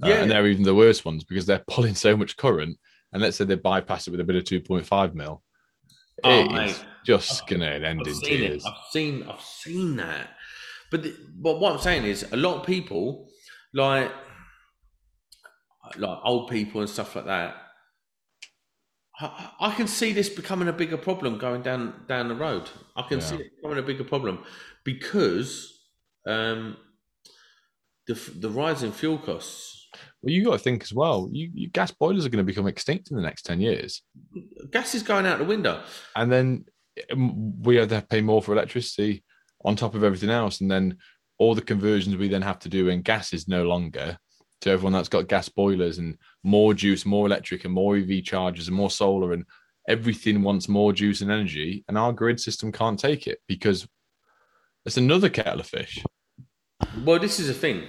[0.03, 2.77] Uh, Yeah, and they're even the worst ones because they're pulling so much current.
[3.13, 5.43] And let's say they bypass it with a bit of 2.5 mil.
[6.23, 6.85] Oh, It is mate.
[7.05, 8.47] just going to end I've in seen it.
[8.47, 8.65] tears.
[8.65, 9.23] I've seen.
[9.23, 10.29] I've seen that.
[10.91, 13.29] But the, but what I'm saying is, a lot of people,
[13.73, 14.11] like
[15.97, 17.55] like old people and stuff like that,
[19.19, 22.69] I, I can see this becoming a bigger problem going down down the road.
[22.95, 24.43] I can see it becoming a bigger problem
[24.83, 25.77] because
[26.27, 26.77] um,
[28.07, 29.78] the the rise in fuel costs.
[30.21, 31.29] Well, you got to think as well.
[31.31, 34.01] You, you gas boilers are going to become extinct in the next 10 years.
[34.71, 35.81] Gas is going out the window.
[36.15, 36.65] and then
[37.11, 39.23] um, we have to pay more for electricity
[39.65, 40.97] on top of everything else and then
[41.37, 44.17] all the conversions we then have to do when gas is no longer
[44.61, 48.67] to everyone that's got gas boilers and more juice more electric and more ev chargers
[48.67, 49.45] and more solar and
[49.87, 53.87] everything wants more juice and energy and our grid system can't take it because
[54.85, 56.03] it's another kettle of fish
[57.05, 57.83] Well, this is a thing.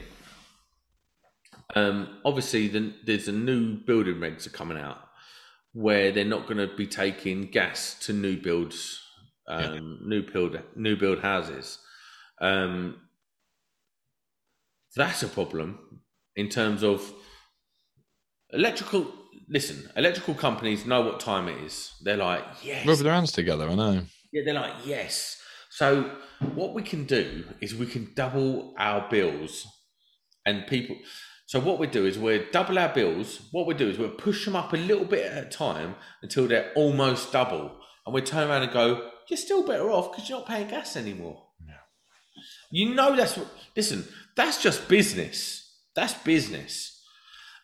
[1.75, 4.99] Um, obviously, the, there's a new building regs are coming out
[5.73, 9.01] where they're not going to be taking gas to new builds,
[9.49, 11.79] um, new build, new build houses.
[12.41, 12.97] Um,
[14.97, 16.03] that's a problem
[16.35, 17.13] in terms of
[18.53, 19.13] electrical.
[19.49, 21.93] Listen, electrical companies know what time it is.
[22.03, 24.03] They're like, yes, rub their hands together i know
[24.33, 25.41] yeah, they're like, yes.
[25.71, 26.11] So
[26.55, 29.67] what we can do is we can double our bills,
[30.47, 30.97] and people.
[31.51, 33.41] So what we do is we double our bills.
[33.51, 36.47] What we do is we push them up a little bit at a time until
[36.47, 37.77] they're almost double,
[38.07, 40.97] and we turn around and go, "You're still better off because you're not paying gas
[40.97, 41.75] anymore." Yeah.
[42.71, 43.49] You know that's what.
[43.75, 45.77] Listen, that's just business.
[45.97, 47.03] That's business,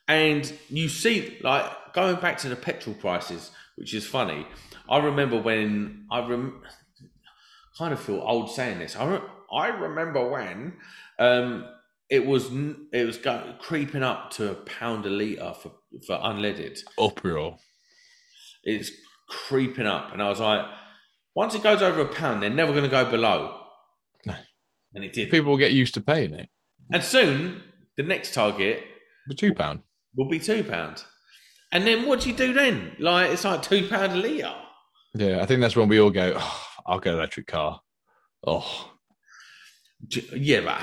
[0.09, 4.49] and you see, like going back to the petrol prices, which is funny.
[4.91, 6.61] I remember when I rem-
[7.78, 8.97] kind of feel old saying this.
[8.97, 10.72] I re- I remember when
[11.20, 11.66] um,
[12.11, 12.48] it was
[12.92, 15.72] it was go- creeping up to a pound a liter for
[16.07, 16.78] for unleaded.
[16.98, 17.57] uproar
[18.64, 18.90] It's
[19.28, 20.64] creeping up, and I was like,
[21.34, 23.61] once it goes over a pound, they're never going to go below.
[24.24, 24.34] No.
[24.94, 25.30] And it did.
[25.30, 26.48] people will get used to paying it
[26.92, 27.62] And soon,
[27.96, 28.82] the next target
[29.28, 29.80] the two pound
[30.16, 31.04] will be two pound.
[31.72, 32.96] And then what do you do then?
[33.00, 34.54] Like it's like two pound a liter.
[35.14, 37.80] yeah i think that's when we all go oh, i'll get an electric car
[38.46, 38.92] oh
[40.34, 40.80] Yeah, but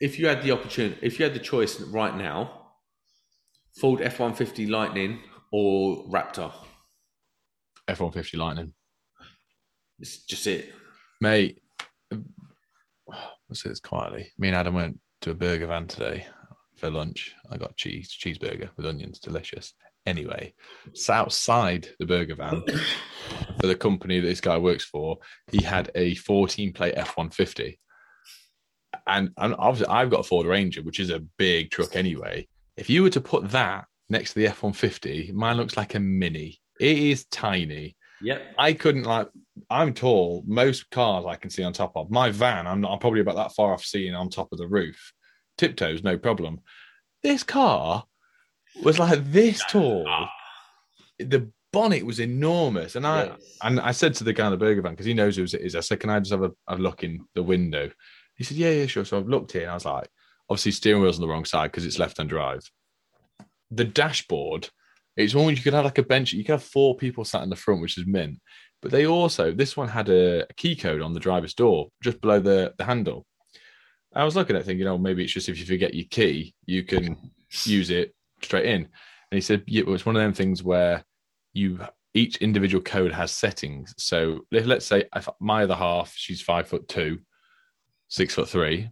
[0.00, 2.70] if you had the opportunity, if you had the choice right now,
[3.80, 5.20] Ford F one fifty Lightning
[5.52, 6.52] or Raptor,
[7.88, 8.74] f-150 lightning
[10.00, 10.72] it's just it.
[11.20, 11.60] Mate,
[12.10, 14.30] let's say this quietly.
[14.38, 16.26] Me and Adam went to a burger van today
[16.76, 17.34] for lunch.
[17.50, 19.74] I got cheese cheeseburger with onions, delicious.
[20.06, 20.54] Anyway,
[20.86, 22.62] it's outside the burger van
[23.60, 25.18] for the company that this guy works for.
[25.50, 27.78] He had a 14 plate F 150.
[29.08, 32.46] And, and obviously, I've got a Ford Ranger, which is a big truck anyway.
[32.76, 36.00] If you were to put that next to the F 150, mine looks like a
[36.00, 36.60] mini.
[36.78, 37.96] It is tiny.
[38.20, 38.42] Yep.
[38.58, 39.28] I couldn't like.
[39.70, 40.44] I'm tall.
[40.46, 42.10] Most cars I can see on top of.
[42.10, 42.92] My van, I'm not.
[42.92, 45.12] I'm probably about that far off seeing on top of the roof.
[45.56, 46.60] Tiptoes, no problem.
[47.22, 48.04] This car
[48.82, 50.06] was like this tall.
[51.18, 53.58] The bonnet was enormous, and I yes.
[53.62, 55.54] and I said to the guy in the burger van because he knows who it
[55.54, 55.74] is.
[55.74, 57.90] I said, "Can I just have a, a look in the window?"
[58.38, 60.08] He said, "Yeah, yeah, sure." So I've looked here, and I was like,
[60.48, 62.62] "Obviously, steering wheel's on the wrong side because it's left-hand drive."
[63.70, 64.70] The dashboard,
[65.16, 66.32] it's almost you could have like a bench.
[66.32, 68.40] You could have four people sat in the front, which is mint.
[68.80, 72.20] But they also this one had a, a key code on the driver's door just
[72.20, 73.26] below the the handle.
[74.14, 76.82] I was looking at thinking, oh, maybe it's just if you forget your key, you
[76.82, 77.30] can
[77.64, 78.82] use it straight in.
[78.82, 81.04] And he said, yeah, well, it's one of them things where
[81.52, 81.80] you
[82.14, 83.94] each individual code has settings.
[83.98, 87.18] So if, let's say if my other half, she's five foot two,
[88.08, 88.90] six foot three.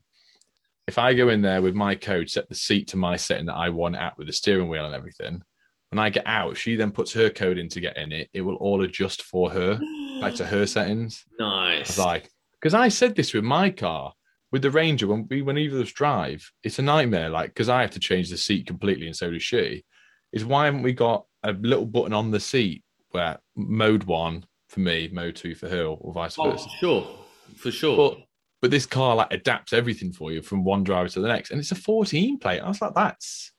[0.87, 3.57] If I go in there with my code, set the seat to my setting that
[3.57, 5.43] I want at with the steering wheel and everything,
[5.91, 8.29] when I get out, she then puts her code in to get in it.
[8.33, 9.81] It will all adjust for her,
[10.21, 11.25] back to her settings.
[11.39, 11.99] Nice.
[11.99, 14.13] like, because I said this with my car,
[14.53, 17.31] with the Ranger, when we when either of us drive, it's a nightmare.
[17.31, 19.85] Like, because I have to change the seat completely, and so does she.
[20.33, 24.81] Is why haven't we got a little button on the seat where mode one for
[24.81, 26.65] me, mode two for her, or vice oh, versa?
[26.65, 27.19] for sure,
[27.57, 27.97] for sure.
[27.97, 28.26] But
[28.63, 31.61] But this car like adapts everything for you from one driver to the next, and
[31.61, 32.61] it's a 14 plate.
[32.61, 33.53] I was like, that's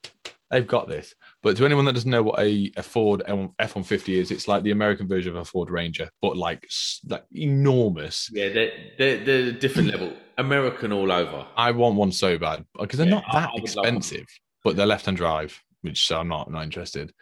[0.50, 1.14] they've got this.
[1.44, 3.22] But to anyone that doesn't know what a, a Ford
[3.60, 6.68] F one fifty is, it's like the American version of a Ford Ranger, but like
[7.08, 8.30] like enormous.
[8.34, 10.14] Yeah, they're, they're, they're a different level.
[10.38, 11.46] American all over.
[11.56, 14.04] I want one so bad because they're Yeah, not that I would love one.
[14.04, 14.26] expensive,
[14.64, 17.14] but they're left hand drive, which so I'm not not interested.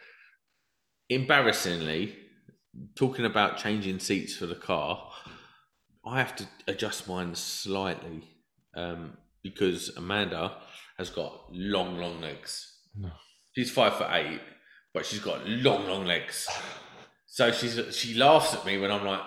[1.08, 2.16] Embarrassingly,
[2.94, 5.12] talking about changing seats for the car,
[6.06, 8.22] I have to adjust mine slightly
[8.76, 10.56] um, because Amanda
[10.98, 12.78] has got long, long legs.
[12.96, 13.10] No.
[13.56, 14.40] She's five foot eight,
[14.94, 16.48] but she's got long, long legs.
[17.26, 19.20] So she's she laughs at me when I'm like,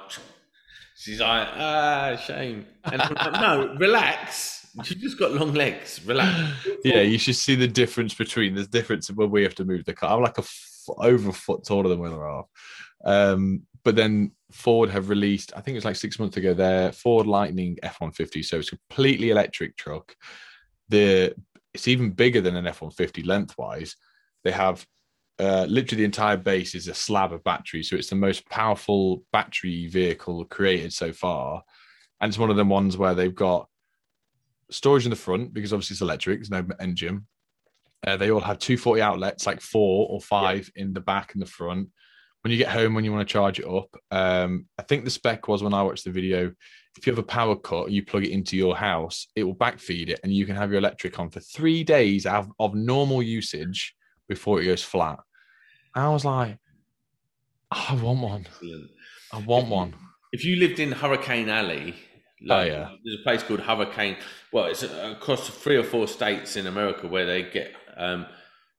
[0.96, 2.66] she's like, ah, shame.
[2.86, 4.68] And I'm like, no, relax.
[4.84, 6.00] She's just got long legs.
[6.06, 6.54] Relax.
[6.86, 9.94] yeah, you should see the difference between the difference when we have to move the
[9.94, 10.16] car.
[10.16, 12.46] I'm like a f- over a foot taller than Wheeler are.
[13.04, 16.92] Um, but then Ford have released, I think it was like six months ago, their
[16.92, 18.44] Ford Lightning F-150.
[18.44, 20.16] So it's a completely electric truck.
[20.90, 21.36] The
[21.74, 23.96] it's even bigger than an F-150 lengthwise.
[24.44, 24.86] They have
[25.40, 29.24] uh, literally the entire base is a slab of battery, so it's the most powerful
[29.32, 31.64] battery vehicle created so far.
[32.20, 33.70] And it's one of them ones where they've got
[34.72, 37.28] storage in the front because obviously it's electric, there's no engine.
[38.06, 41.46] Uh, they all have 240 outlets, like four or five in the back and the
[41.46, 41.90] front.
[42.42, 45.10] When you get home, when you want to charge it up, um, I think the
[45.12, 46.52] spec was when I watched the video.
[46.98, 50.10] If you have a power cut, you plug it into your house, it will backfeed
[50.10, 53.94] it, and you can have your electric on for three days of, of normal usage
[54.28, 55.20] before it goes flat.
[55.94, 56.58] I was like,
[57.72, 58.46] I want one.
[58.48, 58.90] Excellent.
[59.34, 59.96] I want one.
[60.32, 61.96] If you lived in Hurricane Alley,
[62.50, 62.90] Oh, yeah.
[63.04, 64.16] there's a place called Hurricane.
[64.54, 68.28] Well, it's across three or four states in America where they get um,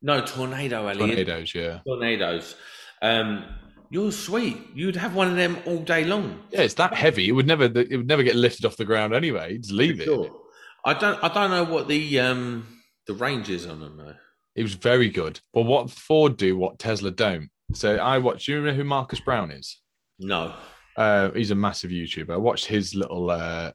[0.00, 1.80] no tornado alley, Tornadoes, yeah.
[1.86, 2.56] tornadoes.
[3.02, 3.44] Um,
[3.90, 4.58] you're sweet.
[4.74, 6.40] You'd have one of them all day long.
[6.50, 7.28] Yeah, it's that heavy.
[7.28, 7.64] It would never.
[7.64, 9.58] It would never get lifted off the ground anyway.
[9.58, 10.04] Just leave it.
[10.04, 10.30] Sure.
[10.84, 11.22] I don't.
[11.22, 12.66] I don't know what the um
[13.06, 14.14] the range is on them though.
[14.54, 15.40] It was very good.
[15.52, 17.50] But what Ford do, what Tesla don't.
[17.74, 18.46] So I watched.
[18.46, 19.80] Do you remember who Marcus Brown is?
[20.18, 20.54] No.
[20.96, 22.30] Uh, he's a massive YouTuber.
[22.30, 23.72] I watched his little uh,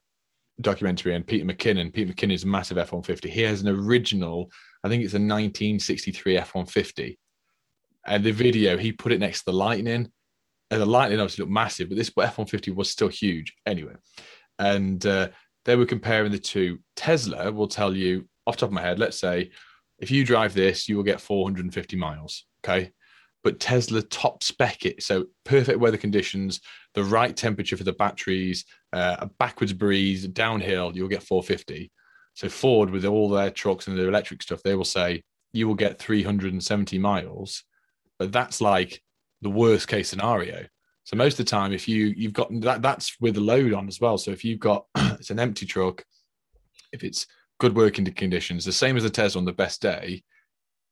[0.60, 1.92] documentary on Peter McKinnon.
[1.92, 3.28] Peter McKinnon is a massive F one fifty.
[3.28, 4.50] He has an original.
[4.84, 7.18] I think it's a 1963 F one fifty.
[8.06, 10.10] And the video, he put it next to the Lightning.
[10.70, 13.94] And the Lightning obviously looked massive, but this F one fifty was still huge anyway.
[14.58, 15.28] And uh,
[15.64, 16.78] they were comparing the two.
[16.94, 18.98] Tesla will tell you off top of my head.
[18.98, 19.50] Let's say
[19.98, 22.44] if you drive this, you will get 450 miles.
[22.64, 22.92] Okay.
[23.42, 25.02] But Tesla top spec it.
[25.02, 26.60] So perfect weather conditions,
[26.94, 31.90] the right temperature for the batteries, uh, a backwards breeze, downhill, you'll get 450.
[32.34, 35.74] So Ford, with all their trucks and their electric stuff, they will say you will
[35.74, 37.64] get 370 miles.
[38.18, 39.02] But that's like
[39.42, 40.66] the worst case scenario.
[41.04, 43.86] So most of the time, if you you've got that, that's with a load on
[43.86, 44.18] as well.
[44.18, 46.04] So if you've got it's an empty truck,
[46.92, 47.26] if it's
[47.60, 50.22] good working conditions, the same as a Tesla on the best day,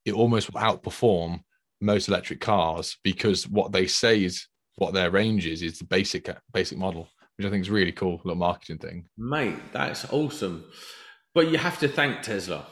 [0.05, 1.41] it almost will outperform
[1.81, 4.47] most electric cars because what they say is
[4.77, 8.21] what their range is is the basic basic model, which I think is really cool,
[8.25, 9.09] little marketing thing.
[9.17, 10.65] Mate, that's awesome.
[11.35, 12.67] But you have to thank Tesla.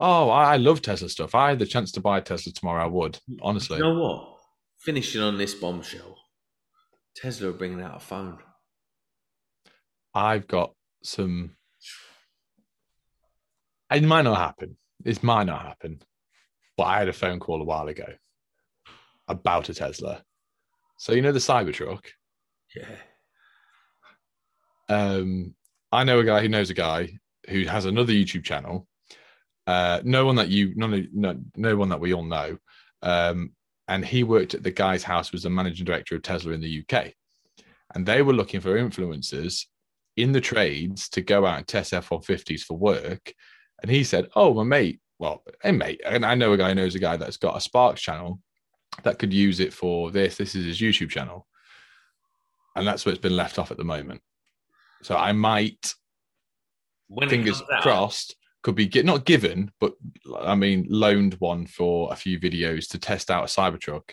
[0.00, 1.34] Oh, I, I love Tesla stuff.
[1.34, 3.78] I had the chance to buy a Tesla tomorrow, I would honestly.
[3.78, 4.36] You know what?
[4.78, 6.16] Finishing on this bombshell,
[7.16, 8.38] Tesla are bringing out a phone.
[10.14, 11.56] I've got some.
[13.90, 14.76] It might not happen.
[15.04, 16.00] It might not happen.
[16.76, 18.06] But I had a phone call a while ago
[19.26, 20.22] about a Tesla.
[20.98, 22.04] So you know the Cybertruck.
[22.74, 22.96] Yeah.
[24.88, 25.54] Um,
[25.92, 27.18] I know a guy who knows a guy
[27.48, 28.87] who has another YouTube channel.
[29.68, 32.56] Uh, no one that you, none, of- no, no one that we all know.
[33.02, 33.52] Um,
[33.86, 36.82] and he worked at the guy's house, was the managing director of Tesla in the
[36.82, 37.12] UK,
[37.94, 39.66] and they were looking for influencers
[40.16, 43.34] in the trades to go out and test F-150s for work.
[43.82, 46.74] And he said, "Oh, my mate, well, hey mate, and I know a guy who
[46.76, 48.40] knows a guy that's got a Sparks channel
[49.02, 50.36] that could use it for this.
[50.36, 51.46] This is his YouTube channel,
[52.74, 54.22] and that's what's been left off at the moment.
[55.02, 55.94] So I might
[57.08, 59.92] When fingers crossed could be get not given but
[60.42, 64.10] i mean loaned one for a few videos to test out a cybertruck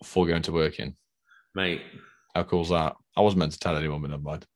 [0.00, 0.96] before going to work in.
[1.54, 1.82] Mate.
[2.34, 2.96] how cool's that?
[3.16, 4.46] I wasn't meant to tell anyone but never mind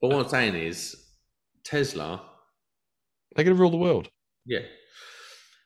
[0.00, 0.94] But what I'm saying is,
[1.64, 2.22] Tesla,
[3.34, 4.10] they're going to rule the world.
[4.44, 4.60] Yeah.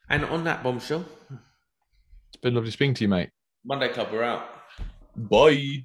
[0.09, 3.31] And on that bombshell, it's been lovely speaking to you mate.
[3.65, 4.45] Monday Club, we're out.
[5.15, 5.83] bye